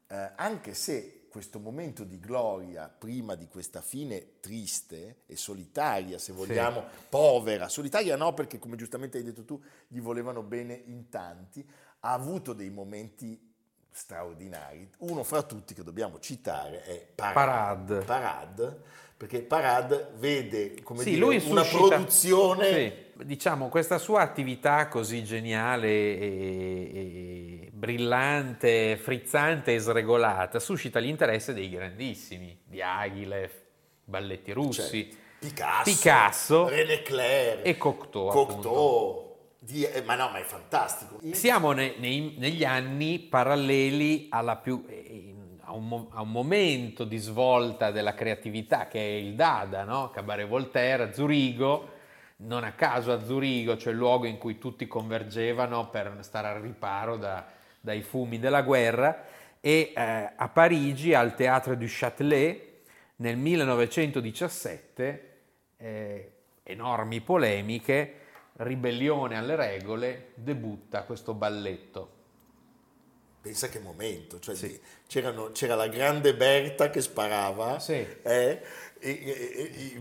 eh, 0.09 0.33
anche 0.37 0.75
se 0.75 1.27
questo 1.29 1.59
momento 1.59 2.05
di 2.05 2.21
gloria 2.21 2.89
prima 2.89 3.35
di 3.35 3.49
questa 3.49 3.81
fine 3.81 4.39
triste 4.39 5.23
e 5.27 5.37
solitaria, 5.37 6.19
se 6.19 6.33
vogliamo, 6.33 6.85
povera, 7.09 7.69
solitaria 7.69 8.15
no 8.17 8.33
perché 8.35 8.61
come 8.61 8.77
giustamente 8.77 9.19
hai 9.19 9.25
detto 9.25 9.45
tu 9.45 9.61
gli 9.89 10.01
volevano 10.01 10.43
bene 10.43 10.75
in 10.75 11.09
tanti, 11.09 11.69
ha 12.01 12.13
avuto 12.13 12.53
dei 12.53 12.71
momenti 12.71 13.53
straordinari. 13.91 14.89
Uno 14.99 15.25
fra 15.25 15.43
tutti 15.43 15.75
che 15.75 15.83
dobbiamo 15.83 16.21
citare 16.21 16.85
è 16.85 17.05
Parad. 17.15 17.35
Parad, 17.35 18.05
Parad 18.05 18.83
perché 19.27 19.41
Parad 19.41 20.17
vede 20.19 20.75
come 20.83 21.01
Sì, 21.03 21.11
dire, 21.11 21.21
lui 21.21 21.43
una 21.47 21.63
suscita- 21.63 21.89
produzione 21.89 22.73
Sì, 23.17 23.25
diciamo, 23.25 23.69
questa 23.71 23.97
sua 23.97 24.21
attività 24.21 24.87
così 24.89 25.25
geniale 25.25 25.89
e, 25.89 26.91
e 26.93 27.71
brillante, 27.73 28.97
frizzante 28.99 29.73
e 29.75 29.79
sregolata 29.79 30.59
suscita 30.59 30.99
l'interesse 30.99 31.55
dei 31.55 31.71
grandissimi, 31.71 32.59
di 32.65 32.83
Aguilev, 32.83 33.51
balletti 34.05 34.53
russi, 34.53 35.05
Certo. 35.05 35.23
Picasso, 35.39 35.83
Picasso 35.91 36.69
René 36.69 37.03
Clair 37.03 37.61
e 37.63 37.77
Cocteau. 37.79 38.29
Cocteau. 38.29 39.23
Di- 39.59 39.85
eh, 39.85 40.03
ma 40.03 40.15
no, 40.15 40.29
ma 40.29 40.39
è 40.39 40.43
fantastico. 40.43 41.19
Siamo 41.33 41.73
ne- 41.73 41.95
nei- 41.97 42.35
negli 42.39 42.65
anni 42.65 43.19
paralleli 43.19 44.27
alla 44.31 44.57
più, 44.57 44.85
eh, 44.89 45.34
un, 45.75 45.89
mo- 45.89 46.09
a 46.13 46.23
un 46.23 46.31
momento 46.31 47.05
di 47.05 47.19
svolta 47.19 47.91
della 47.91 48.15
creatività 48.15 48.89
che 48.89 48.99
è 48.99 49.19
il 49.19 49.35
Dada, 49.35 49.85
no? 49.85 50.11
Cabaret 50.11 50.47
Voltaire, 50.47 51.13
Zurigo, 51.13 51.93
non 52.37 52.65
a 52.65 52.73
caso 52.73 53.13
a 53.13 53.25
Zurigo, 53.25 53.77
cioè 53.77 53.93
il 53.93 53.99
luogo 53.99 54.27
in 54.27 54.39
cui 54.39 54.59
tutti 54.59 54.87
convergevano 54.87 55.89
per 55.89 56.19
stare 56.21 56.49
al 56.49 56.61
riparo 56.61 57.17
da- 57.17 57.47
dai 57.81 58.03
fumi 58.03 58.39
della 58.39 58.63
guerra, 58.63 59.25
e 59.61 59.93
eh, 59.95 60.33
a 60.37 60.49
Parigi, 60.49 61.15
al 61.15 61.35
Théâtre 61.35 61.77
du 61.77 61.87
Châtelet, 61.89 62.73
nel 63.17 63.37
1917, 63.37 65.39
eh, 65.77 66.33
enormi 66.63 67.21
polemiche, 67.21 68.21
ribellione 68.57 69.37
alle 69.37 69.57
regole, 69.57 70.33
debutta 70.35 71.03
questo 71.03 71.35
balletto. 71.35 72.14
Pensa 73.45 73.69
che 73.69 73.79
momento, 73.79 74.41
cioè 74.41 74.57
c'erano- 75.07 75.53
c'era 75.53 75.75
la 75.75 75.87
grande 75.89 76.35
Berta 76.35 76.89
che 76.89 77.03
sparava, 77.03 77.79
Sì. 77.79 77.93
eh, 77.93 78.23
e, 78.23 78.63
e- 78.99 79.21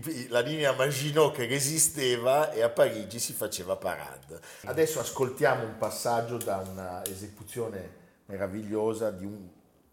e- 0.02 0.26
la 0.30 0.40
linea 0.40 0.72
Maginot 0.72 1.34
che 1.34 1.44
resisteva 1.46 2.50
e 2.52 2.62
a 2.62 2.70
Parigi 2.70 3.18
si 3.18 3.34
faceva 3.34 3.76
parade. 3.76 4.40
Adesso 4.62 4.98
ascoltiamo 4.98 5.62
un 5.62 5.76
passaggio 5.76 6.38
da 6.38 6.56
una 6.66 7.04
esecuzione 7.04 7.96
meravigliosa 8.24 9.10
di 9.10 9.26
un, 9.26 9.46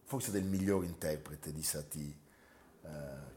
forse 0.05 0.31
del 0.31 0.43
miglior 0.45 0.85
interprete 0.85 1.51
di 1.51 1.61
Satie 1.61 2.13
eh, 2.85 2.89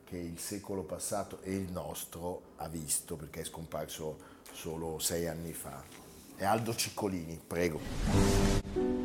che 0.04 0.16
il 0.16 0.38
secolo 0.38 0.84
passato 0.84 1.40
e 1.42 1.52
il 1.56 1.72
nostro 1.72 2.52
ha 2.58 2.68
visto 2.68 3.16
perché 3.16 3.40
è 3.40 3.44
scomparso 3.44 4.18
solo 4.52 5.00
sei 5.00 5.26
anni 5.26 5.52
fa. 5.52 5.82
È 6.36 6.44
Aldo 6.44 6.72
Ciccolini, 6.72 7.40
prego. 7.44 9.02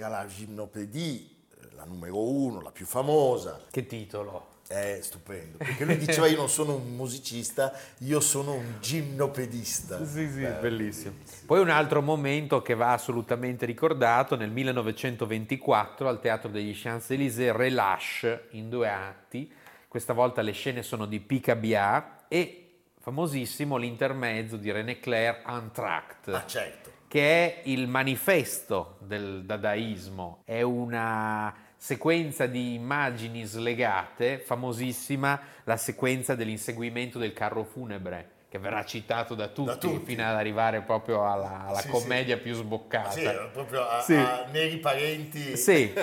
Era 0.00 0.08
la 0.08 0.26
gymnopédie, 0.26 1.26
eh, 1.60 1.74
la 1.74 1.84
numero 1.84 2.26
uno, 2.26 2.62
la 2.62 2.70
più 2.70 2.86
famosa. 2.86 3.60
Che 3.70 3.84
titolo? 3.86 4.48
È 4.66 4.98
stupendo, 5.02 5.58
perché 5.58 5.84
lui 5.84 5.98
diceva 5.98 6.26
io 6.26 6.38
non 6.38 6.48
sono 6.48 6.76
un 6.76 6.94
musicista, 6.94 7.72
io 7.98 8.20
sono 8.20 8.54
un 8.54 8.76
gimnopedista. 8.80 10.02
Sì, 10.06 10.30
sì, 10.30 10.42
Eh, 10.42 10.52
bellissimo. 10.52 11.16
Poi 11.44 11.60
un 11.60 11.68
altro 11.68 12.00
momento 12.00 12.62
che 12.62 12.74
va 12.74 12.92
assolutamente 12.92 13.66
ricordato, 13.66 14.36
nel 14.36 14.50
1924 14.50 16.08
al 16.08 16.20
Teatro 16.20 16.48
degli 16.48 16.72
Champs-Élysées, 16.74 17.54
Relâche 17.54 18.46
in 18.52 18.70
due 18.70 18.88
atti, 18.88 19.52
questa 19.86 20.14
volta 20.14 20.40
le 20.40 20.52
scene 20.52 20.82
sono 20.82 21.04
di 21.04 21.20
Picabia 21.20 22.26
e 22.28 22.70
famosissimo 23.00 23.76
l'intermezzo 23.76 24.56
di 24.56 24.70
René 24.70 25.00
Clair 25.00 25.42
Entr'acte 25.46 26.30
Ma 26.30 26.46
certo, 26.46 26.89
che 27.10 27.44
è 27.44 27.60
il 27.64 27.88
manifesto 27.88 28.98
del 29.00 29.42
dadaismo, 29.44 30.42
è 30.44 30.62
una 30.62 31.52
sequenza 31.76 32.46
di 32.46 32.74
immagini 32.74 33.42
slegate, 33.42 34.38
famosissima 34.38 35.40
la 35.64 35.76
sequenza 35.76 36.36
dell'inseguimento 36.36 37.18
del 37.18 37.32
carro 37.32 37.64
funebre, 37.64 38.30
che 38.48 38.60
verrà 38.60 38.84
citato 38.84 39.34
da 39.34 39.48
tutti, 39.48 39.76
tutti. 39.88 40.04
fino 40.04 40.22
ad 40.24 40.36
arrivare 40.36 40.82
proprio 40.82 41.28
alla, 41.28 41.64
alla 41.66 41.80
Sì, 41.80 41.88
commedia 41.88 42.36
più 42.38 42.54
sboccata. 42.54 43.10
sì, 43.10 43.28
proprio 43.52 43.88
a, 43.88 44.00
Sì. 44.02 44.14
a 44.14 44.46
neri 44.52 44.76
parenti. 44.76 45.56
Sì. 45.56 45.92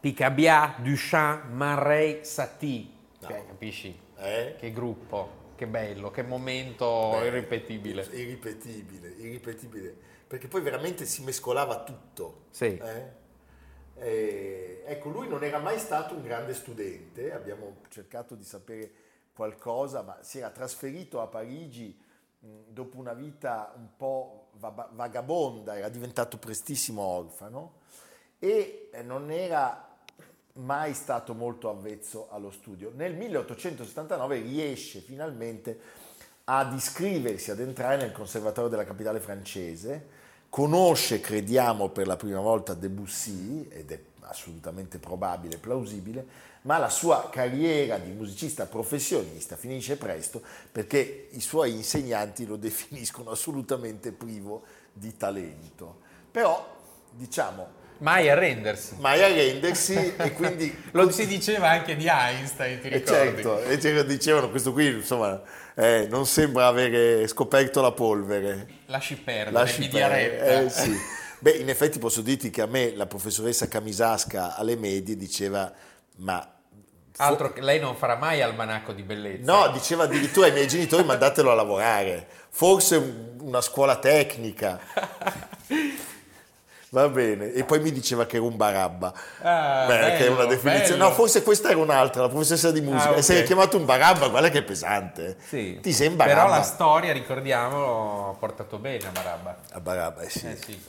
Picabia, 0.00 0.74
Duchamp, 0.80 1.50
Marais, 1.50 2.30
Satie, 2.30 2.86
Cioè, 3.22 3.46
capisci? 3.46 3.98
Eh? 4.18 4.56
Che 4.58 4.70
gruppo, 4.70 5.43
che 5.54 5.66
bello, 5.66 6.10
che 6.10 6.22
momento 6.22 7.10
Beh, 7.10 7.26
irripetibile. 7.26 8.02
Irripetibile, 8.12 9.08
irripetibile. 9.08 9.96
Perché 10.26 10.48
poi 10.48 10.62
veramente 10.62 11.04
si 11.04 11.22
mescolava 11.22 11.82
tutto. 11.84 12.46
Sì. 12.50 12.76
eh? 12.76 13.22
E, 13.96 14.82
ecco, 14.86 15.08
lui 15.08 15.28
non 15.28 15.44
era 15.44 15.58
mai 15.58 15.78
stato 15.78 16.14
un 16.14 16.22
grande 16.22 16.54
studente, 16.54 17.32
abbiamo 17.32 17.76
cercato 17.88 18.34
di 18.34 18.44
sapere 18.44 18.92
qualcosa, 19.32 20.02
ma 20.02 20.18
si 20.22 20.38
era 20.38 20.50
trasferito 20.50 21.20
a 21.20 21.26
Parigi 21.26 21.96
mh, 22.40 22.48
dopo 22.68 22.98
una 22.98 23.12
vita 23.12 23.72
un 23.76 23.88
po' 23.96 24.48
va- 24.54 24.88
vagabonda, 24.92 25.76
era 25.76 25.88
diventato 25.88 26.38
prestissimo 26.38 27.02
orfano 27.02 27.82
e 28.38 28.90
non 29.02 29.30
era 29.30 29.93
mai 30.54 30.94
stato 30.94 31.34
molto 31.34 31.68
avvezzo 31.68 32.28
allo 32.30 32.50
studio. 32.50 32.92
Nel 32.94 33.14
1879 33.14 34.40
riesce 34.40 35.00
finalmente 35.00 35.78
ad 36.44 36.74
iscriversi, 36.74 37.50
ad 37.50 37.60
entrare 37.60 37.96
nel 37.96 38.12
conservatorio 38.12 38.70
della 38.70 38.84
capitale 38.84 39.18
francese, 39.18 40.22
conosce, 40.48 41.20
crediamo, 41.20 41.88
per 41.88 42.06
la 42.06 42.16
prima 42.16 42.40
volta 42.40 42.74
Debussy, 42.74 43.66
ed 43.68 43.90
è 43.90 44.00
assolutamente 44.20 44.98
probabile, 44.98 45.58
plausibile, 45.58 46.52
ma 46.62 46.78
la 46.78 46.88
sua 46.88 47.28
carriera 47.30 47.98
di 47.98 48.12
musicista 48.12 48.66
professionista 48.66 49.56
finisce 49.56 49.96
presto 49.96 50.42
perché 50.72 51.28
i 51.32 51.40
suoi 51.40 51.72
insegnanti 51.72 52.46
lo 52.46 52.56
definiscono 52.56 53.30
assolutamente 53.30 54.12
privo 54.12 54.62
di 54.92 55.16
talento. 55.16 56.00
Però, 56.30 56.76
diciamo, 57.10 57.82
Mai 57.98 58.28
arrendersi. 58.28 58.96
mai 58.98 59.22
arrendersi 59.22 60.14
e 60.16 60.32
quindi 60.32 60.76
Lo 60.92 61.10
si 61.10 61.26
diceva 61.26 61.70
anche 61.70 61.96
di 61.96 62.06
Einstein, 62.08 62.80
ti 62.80 62.88
e 62.88 62.98
ricordi? 62.98 63.42
certo, 63.42 63.62
e 63.62 63.80
ce- 63.80 64.04
dicevano 64.04 64.50
questo 64.50 64.72
qui, 64.72 64.86
insomma, 64.88 65.40
eh, 65.74 66.06
non 66.10 66.26
sembra 66.26 66.66
avere 66.66 67.26
scoperto 67.28 67.80
la 67.80 67.92
polvere. 67.92 68.66
Lasci 68.86 69.16
perdere, 69.16 69.50
Lasci 69.52 69.88
perdere, 69.88 70.64
eh, 70.64 70.70
sì. 70.70 70.94
Beh, 71.38 71.52
in 71.52 71.68
effetti 71.68 71.98
posso 71.98 72.20
dirti 72.20 72.50
che 72.50 72.62
a 72.62 72.66
me 72.66 72.94
la 72.94 73.06
professoressa 73.06 73.68
Camisasca 73.68 74.56
alle 74.56 74.76
medie 74.76 75.16
diceva, 75.16 75.72
ma... 76.16 76.46
Altro 77.16 77.52
che 77.52 77.60
lei 77.60 77.78
non 77.78 77.94
farà 77.96 78.16
mai 78.16 78.42
almanacco 78.42 78.92
di 78.92 79.02
bellezza. 79.02 79.50
No, 79.52 79.68
diceva 79.72 80.04
addirittura 80.04 80.46
ai 80.46 80.52
miei 80.52 80.66
genitori 80.66 81.04
mandatelo 81.04 81.50
a 81.50 81.54
lavorare, 81.54 82.26
forse 82.50 82.96
un- 82.96 83.36
una 83.40 83.60
scuola 83.60 83.96
tecnica. 83.98 84.80
Va 86.94 87.08
bene, 87.08 87.52
e 87.52 87.64
poi 87.64 87.80
mi 87.80 87.90
diceva 87.90 88.24
che 88.24 88.36
era 88.36 88.44
un 88.44 88.56
barabba, 88.56 89.12
Ah, 89.42 89.84
Beh, 89.88 89.98
che 89.98 90.16
è 90.16 90.18
bello, 90.20 90.34
una 90.34 90.44
definizione. 90.44 90.98
bello. 90.98 91.08
No, 91.08 91.10
forse 91.10 91.42
questa 91.42 91.70
era 91.70 91.78
un'altra, 91.78 92.22
la 92.22 92.28
professoressa 92.28 92.70
di 92.70 92.80
musica. 92.82 93.14
Ah, 93.14 93.16
E 93.16 93.22
se 93.22 93.36
hai 93.38 93.42
chiamato 93.42 93.76
un 93.76 93.84
barabba, 93.84 94.28
guarda 94.28 94.48
che 94.48 94.58
è 94.58 94.62
pesante. 94.62 95.36
Sì. 95.44 95.80
Ti 95.82 96.04
in 96.04 96.14
Però 96.16 96.46
la 96.46 96.62
storia, 96.62 97.12
ricordiamo, 97.12 98.30
ha 98.30 98.38
portato 98.38 98.78
bene 98.78 99.08
a 99.08 99.10
Barabba. 99.10 99.56
A 99.72 99.80
barabba, 99.80 100.20
eh 100.20 100.30
sì. 100.30 100.46
Eh 100.46 100.56
sì. 100.64 100.80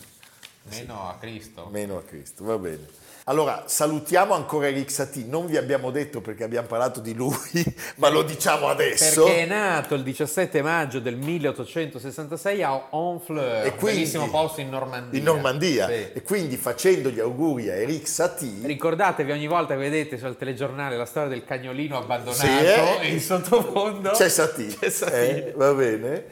Meno 0.70 1.10
a 1.10 1.16
Cristo. 1.20 1.70
Meno 1.72 1.98
a 1.98 2.04
Cristo, 2.04 2.44
va 2.44 2.58
bene. 2.60 2.86
Allora, 3.28 3.64
salutiamo 3.66 4.36
ancora 4.36 4.68
Eric 4.68 4.92
Satie, 4.92 5.26
non 5.28 5.48
vi 5.48 5.58
abbiamo 5.58 5.90
detto 5.90 6.22
perché 6.22 6.44
abbiamo 6.44 6.68
parlato 6.68 7.00
di 7.00 7.16
lui, 7.16 7.36
ma 7.98 8.10
lo 8.10 8.22
diciamo 8.22 8.68
adesso. 8.68 9.24
Perché 9.24 9.40
è 9.42 9.46
nato 9.48 9.96
il 9.96 10.04
17 10.04 10.62
maggio 10.62 11.00
del 11.00 11.16
1866 11.16 12.62
a 12.62 12.88
Honfleur, 12.92 13.74
quindi- 13.78 13.96
bellissimo 13.98 14.30
posto 14.30 14.62
in 14.62 14.70
Normandia. 14.70 15.18
in 15.18 15.26
Normandia. 15.26 15.88
Sì. 15.88 15.94
E 16.14 16.22
quindi 16.22 16.56
facendo 16.56 17.10
gli 17.10 17.20
auguri 17.20 17.68
a 17.72 17.74
Eric 17.74 18.08
Satie, 18.08 18.68
Ricordatevi 18.68 19.32
ogni 19.32 19.48
volta 19.48 19.74
che 19.74 19.80
vedete 19.80 20.20
sul 20.20 20.38
telegiornale 20.38 20.96
la 20.96 21.06
storia 21.06 21.30
del 21.30 21.44
cagnolino 21.44 21.98
abbandonato 21.98 22.46
Sì, 22.46 22.48
eh. 22.48 23.08
in 23.08 23.20
sottofondo 23.20 24.12
c'è 24.12 24.30
Satie. 24.30 24.68
c'è 24.78 24.90
Satie. 24.92 25.48
Eh, 25.48 25.54
va 25.56 25.74
bene. 25.74 26.26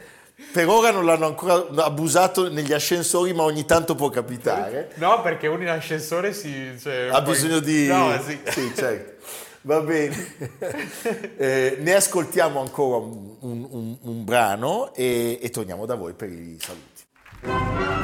Per 0.52 0.68
ora 0.68 0.90
non 0.90 1.04
l'hanno 1.04 1.26
ancora 1.26 1.64
abusato 1.84 2.50
negli 2.50 2.72
ascensori, 2.72 3.32
ma 3.32 3.44
ogni 3.44 3.64
tanto 3.64 3.94
può 3.94 4.08
capitare. 4.10 4.90
No, 4.96 5.20
perché 5.22 5.46
uno 5.46 5.62
in 5.62 5.68
ascensore 5.68 6.32
si... 6.32 6.76
cioè, 6.80 7.08
Ha 7.10 7.22
poi- 7.22 7.32
bisogno 7.34 7.58
di... 7.60 7.86
No, 7.86 8.20
sì. 8.24 8.38
sì, 8.46 8.72
certo. 8.74 9.12
Va 9.62 9.80
bene. 9.80 10.32
Eh, 11.36 11.76
ne 11.80 11.94
ascoltiamo 11.94 12.60
ancora 12.60 12.96
un, 12.98 13.36
un- 13.40 13.66
un- 13.70 13.96
un 14.00 14.24
brano 14.24 14.92
e, 14.94 15.38
e 15.42 15.50
torniamo 15.50 15.84
da 15.86 15.94
voi 15.94 16.12
per 16.14 16.28
i 16.30 16.58
saluti. 16.60 18.03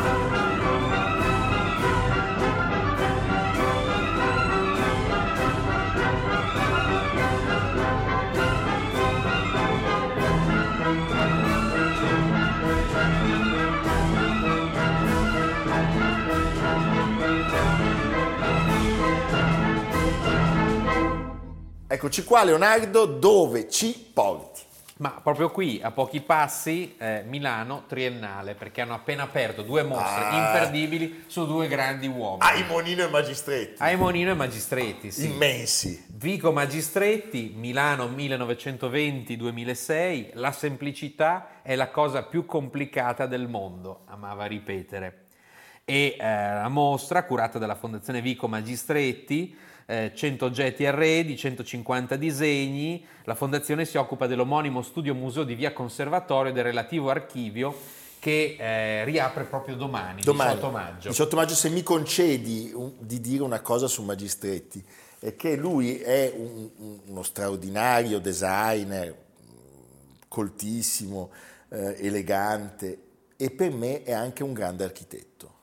Eccoci 22.00 22.24
qua 22.24 22.44
Leonardo, 22.44 23.04
dove 23.04 23.68
ci 23.68 24.10
porti? 24.14 24.62
Ma 25.00 25.20
proprio 25.22 25.50
qui, 25.50 25.80
a 25.82 25.90
pochi 25.90 26.22
passi, 26.22 26.94
eh, 26.96 27.24
Milano 27.26 27.84
Triennale, 27.86 28.54
perché 28.54 28.80
hanno 28.80 28.94
appena 28.94 29.24
aperto 29.24 29.60
due 29.60 29.82
mostre 29.82 30.24
Ah. 30.24 30.46
imperdibili 30.46 31.24
su 31.26 31.46
due 31.46 31.68
grandi 31.68 32.06
uomini. 32.06 32.40
Aimonino 32.40 33.04
e 33.04 33.08
Magistretti, 33.08 33.82
Aimonino 33.82 34.30
e 34.30 34.34
Magistretti, 34.34 35.10
sì. 35.10 35.26
immensi. 35.26 36.06
Vico 36.14 36.52
Magistretti, 36.52 37.52
Milano 37.54 38.08
1920-2006, 38.08 40.30
la 40.32 40.52
semplicità 40.52 41.60
è 41.60 41.74
la 41.74 41.90
cosa 41.90 42.22
più 42.22 42.46
complicata 42.46 43.26
del 43.26 43.46
mondo, 43.46 44.04
amava 44.06 44.46
ripetere. 44.46 45.26
E 45.84 46.16
eh, 46.18 46.24
la 46.24 46.68
mostra, 46.70 47.24
curata 47.24 47.58
dalla 47.58 47.74
Fondazione 47.74 48.22
Vico 48.22 48.48
Magistretti, 48.48 49.68
eh, 49.90 50.12
100 50.14 50.44
oggetti 50.44 50.86
arredi, 50.86 51.36
150 51.36 52.14
disegni, 52.16 53.04
la 53.24 53.34
fondazione 53.34 53.84
si 53.84 53.96
occupa 53.96 54.26
dell'omonimo 54.28 54.82
studio 54.82 55.14
museo 55.14 55.42
di 55.44 55.54
via 55.54 55.72
Conservatorio 55.72 56.52
e 56.52 56.54
del 56.54 56.64
relativo 56.64 57.10
archivio 57.10 57.76
che 58.20 58.56
eh, 58.58 59.04
riapre 59.04 59.44
proprio 59.44 59.74
domani, 59.76 60.22
Domani, 60.22 60.54
18 60.54 60.70
maggio. 60.72 61.08
18 61.08 61.36
maggio, 61.36 61.54
se 61.54 61.68
mi 61.70 61.82
concedi 61.82 62.70
un- 62.74 62.92
di 62.98 63.20
dire 63.20 63.42
una 63.42 63.60
cosa 63.60 63.86
su 63.88 64.02
Magistretti, 64.02 64.84
è 65.18 65.34
che 65.36 65.56
lui 65.56 65.98
è 65.98 66.32
un- 66.36 66.70
un- 66.76 66.98
uno 67.06 67.22
straordinario 67.22 68.18
designer, 68.20 69.14
coltissimo, 70.28 71.30
eh, 71.70 71.96
elegante 72.06 72.98
e 73.36 73.50
per 73.50 73.72
me 73.72 74.02
è 74.02 74.12
anche 74.12 74.42
un 74.42 74.52
grande 74.52 74.84
architetto, 74.84 75.54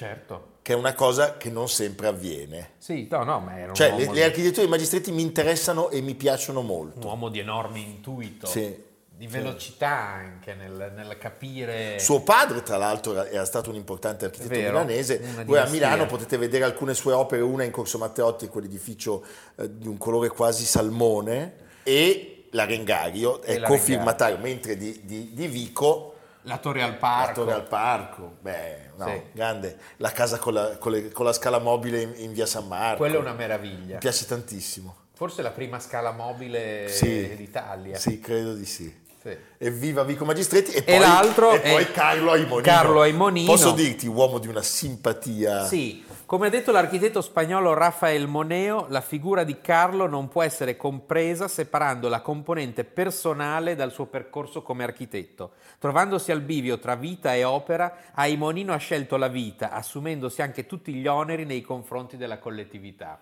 Certo. 0.00 0.46
che 0.62 0.72
è 0.72 0.76
una 0.76 0.94
cosa 0.94 1.36
che 1.36 1.50
non 1.50 1.68
sempre 1.68 2.06
avviene. 2.06 2.70
Sì, 2.78 3.06
no, 3.10 3.22
no, 3.22 3.38
ma 3.40 3.58
era 3.58 3.68
un, 3.68 3.74
Cioè, 3.74 3.94
le, 3.94 4.06
di, 4.06 4.14
le 4.14 4.24
architetture 4.24 4.62
dei 4.62 4.68
Magistretti 4.70 5.12
mi 5.12 5.20
interessano 5.20 5.90
e 5.90 6.00
mi 6.00 6.14
piacciono 6.14 6.60
un 6.60 6.66
molto. 6.66 7.06
uomo 7.06 7.28
di 7.28 7.38
enorme 7.38 7.80
intuito, 7.80 8.46
Sì, 8.46 8.82
di 9.10 9.26
velocità 9.26 9.90
anche 9.90 10.54
nel, 10.54 10.92
nel 10.96 11.18
capire... 11.18 11.98
Suo 11.98 12.22
padre, 12.22 12.62
tra 12.62 12.78
l'altro, 12.78 13.22
era- 13.24 13.44
stato 13.44 13.68
un 13.68 13.76
importante 13.76 14.24
architetto 14.24 14.54
Vero, 14.54 14.78
milanese. 14.78 15.20
Voi 15.44 15.58
a. 15.58 15.66
Milano 15.68 16.06
potete 16.06 16.38
vedere 16.38 16.64
alcune 16.64 16.94
sue 16.94 17.12
opere, 17.12 17.42
una 17.42 17.64
in 17.64 17.70
Corso 17.70 17.98
Matteotti, 17.98 18.48
quell'edificio 18.48 19.22
eh, 19.56 19.76
di 19.76 19.86
un 19.86 19.98
colore 19.98 20.28
quasi 20.28 20.64
salmone, 20.64 21.56
e 21.82 22.46
l'Arengario 22.52 23.42
E 23.42 23.56
è 23.56 23.60
cofirmatario, 23.60 24.38
mentre 24.38 24.78
di, 24.78 25.02
di- 25.04 25.34
di 25.34 25.46
Vico, 25.46 26.14
La 26.44 26.56
Torre 26.58 26.82
al 26.82 26.92
la 26.92 26.96
Parco. 26.96 27.44
Torre 27.44 27.52
al 27.54 27.66
Parco, 27.66 28.36
beh, 28.40 28.90
no, 28.96 29.06
Sì. 29.06 29.22
grande, 29.32 29.76
la 29.98 30.10
casa 30.10 30.38
con 30.38 30.54
la, 30.54 30.76
con 30.78 30.92
le- 30.92 31.10
con 31.12 31.26
la 31.26 31.32
scala 31.34 31.58
mobile 31.58 32.00
in, 32.00 32.12
in 32.16 32.32
via 32.32 32.46
San 32.46 32.66
Marco. 32.66 32.96
Quella 32.98 33.16
è 33.16 33.18
una 33.18 33.32
meraviglia. 33.34 33.94
Mi 33.94 33.98
piace 34.00 34.24
tantissimo. 34.26 34.96
Forse 35.12 35.42
la 35.42 35.50
prima 35.50 35.78
scala 35.78 36.12
mobile 36.12 36.88
Sì. 36.88 37.34
d'Italia. 37.36 37.98
Sì, 37.98 38.20
credo 38.20 38.54
di 38.54 38.64
sì. 38.64 39.08
Sì. 39.22 39.36
Evviva 39.58 40.02
Vico 40.02 40.24
Magistretti 40.24 40.72
e, 40.72 40.82
poi, 40.82 40.94
e 40.94 41.70
poi 41.70 41.92
Carlo 41.92 42.30
Aimonino. 42.32 42.62
Carlo 42.62 43.02
Aimonino. 43.02 43.46
Posso 43.50 43.72
dirti, 43.72 44.06
uomo 44.06 44.38
di 44.38 44.48
una 44.48 44.62
simpatia. 44.62 45.66
Sì, 45.66 46.02
come 46.30 46.46
ha 46.46 46.50
detto 46.50 46.70
l'architetto 46.70 47.22
spagnolo 47.22 47.74
Rafael 47.74 48.28
Moneo, 48.28 48.86
la 48.88 49.00
figura 49.00 49.42
di 49.42 49.60
Carlo 49.60 50.06
non 50.06 50.28
può 50.28 50.44
essere 50.44 50.76
compresa 50.76 51.48
separando 51.48 52.08
la 52.08 52.20
componente 52.20 52.84
personale 52.84 53.74
dal 53.74 53.90
suo 53.90 54.06
percorso 54.06 54.62
come 54.62 54.84
architetto. 54.84 55.50
Trovandosi 55.80 56.30
al 56.30 56.40
bivio 56.42 56.78
tra 56.78 56.94
vita 56.94 57.34
e 57.34 57.42
opera, 57.42 58.12
Aimonino 58.14 58.72
ha 58.72 58.76
scelto 58.76 59.16
la 59.16 59.26
vita, 59.26 59.72
assumendosi 59.72 60.40
anche 60.40 60.66
tutti 60.66 60.92
gli 60.92 61.08
oneri 61.08 61.44
nei 61.44 61.62
confronti 61.62 62.16
della 62.16 62.38
collettività. 62.38 63.20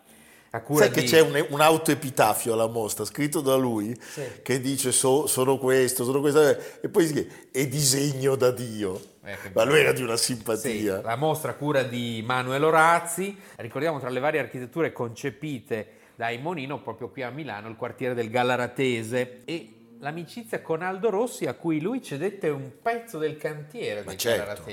Sai 0.51 0.91
che 0.91 1.01
di- 1.03 1.07
c'è 1.07 1.21
un, 1.21 1.47
un 1.49 1.61
autoepitafio 1.63 2.53
alla 2.53 2.67
mostra 2.69 3.07
scritto 3.07 3.41
da 3.41 3.55
lui 3.55 3.99
Sì. 3.99 4.23
che 4.43 4.61
dice 4.61 4.93
"So- 4.93 5.27
sono 5.27 5.57
questo, 5.57 6.05
sono 6.05 6.21
questo 6.21 6.41
e 6.83 6.89
poi 6.91 7.07
dice 7.07 7.49
è 7.53 7.67
disegno 7.67 8.35
da 8.37 8.51
Dio. 8.51 9.01
Eh, 9.29 9.51
Ma 9.53 9.65
lui 9.65 9.81
era 9.81 9.93
di 9.93 10.01
una 10.03 10.17
Sì, 10.17 10.33
simpatia. 10.35 11.03
la 11.03 11.17
mostra 11.17 11.53
cura 11.53 11.83
di 11.83 12.23
Manuel 12.25 12.65
Orazzi, 12.65 13.37
ricordiamo 13.57 14.01
tra 14.01 14.09
le 14.09 14.21
varie 14.21 14.41
architetture 14.41 14.91
concepite 14.93 15.97
da 16.15 16.27
Aimonino 16.27 16.81
proprio 16.81 17.11
qui 17.11 17.23
a 17.23 17.29
Milano, 17.31 17.69
il 17.69 17.77
quartiere 17.77 18.15
del 18.15 18.31
Gallaratese 18.31 19.43
e 19.45 19.73
l'amicizia 19.99 20.63
con 20.63 20.81
Aldo 20.81 21.11
Rossi 21.11 21.45
a 21.45 21.53
cui 21.55 21.79
lui 21.81 22.03
cedette 22.03 22.49
un 22.49 22.71
pezzo 22.81 23.19
del 23.19 23.37
cantiere 23.37 24.03
Ma 24.03 24.11
del 24.13 24.19
certo, 24.19 24.65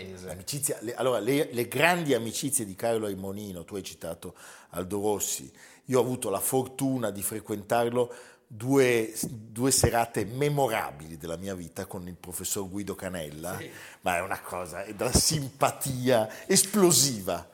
le- 0.82 0.96
allora, 0.96 1.20
le, 1.20 1.50
le 1.52 1.68
grandi 1.68 2.14
amicizie 2.14 2.64
di 2.64 2.76
Carlo 2.76 3.08
Aimonino, 3.08 3.66
tu 3.66 3.76
hai 3.76 3.84
citato 3.84 4.36
Aldo 4.70 5.02
Rossi, 5.02 5.52
io 5.86 6.00
ho 6.00 6.02
avuto 6.02 6.30
la 6.30 6.40
fortuna 6.40 7.12
di 7.12 7.22
frequentarlo 7.22 8.14
due, 8.48 9.14
due 9.24 9.72
serate 9.72 10.26
memorabili 10.26 11.18
della 11.18 11.38
mia 11.38 11.56
vita 11.56 11.86
con 11.86 12.08
il 12.08 12.16
professor 12.16 12.70
Guido 12.70 12.96
Canella, 12.96 13.60
ma 14.02 14.18
è 14.18 14.22
una 14.22 14.40
cosa, 14.40 14.84
è 14.84 14.94
da 14.94 15.12
simpatia 15.12 16.46
esplosiva. 16.48 17.48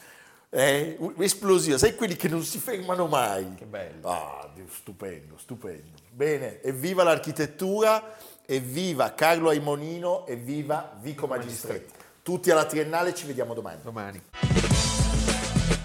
eh, 0.49 0.97
esplosiva, 1.19 1.77
sai 1.77 1.95
quelli 1.95 2.15
che 2.15 2.27
non 2.27 2.43
si 2.43 2.59
fermano 2.59 3.07
mai. 3.07 3.55
Che 3.55 3.65
bello. 3.65 4.09
Ah, 4.09 4.49
Dio, 4.53 4.65
stupendo, 4.69 5.37
stupendo. 5.37 5.97
Bene, 6.11 6.61
evviva 6.61 7.03
l'architettura, 7.03 8.17
evviva 8.45 9.13
Carlo 9.13 9.49
Aimonino, 9.49 10.27
evviva 10.27 10.97
Vico 10.99 11.25
Magistretti. 11.25 11.93
Tutti 12.21 12.51
alla 12.51 12.65
Triennale, 12.65 13.15
ci 13.15 13.25
vediamo 13.25 13.53
domani. 13.53 13.81
Domani. 13.81 14.21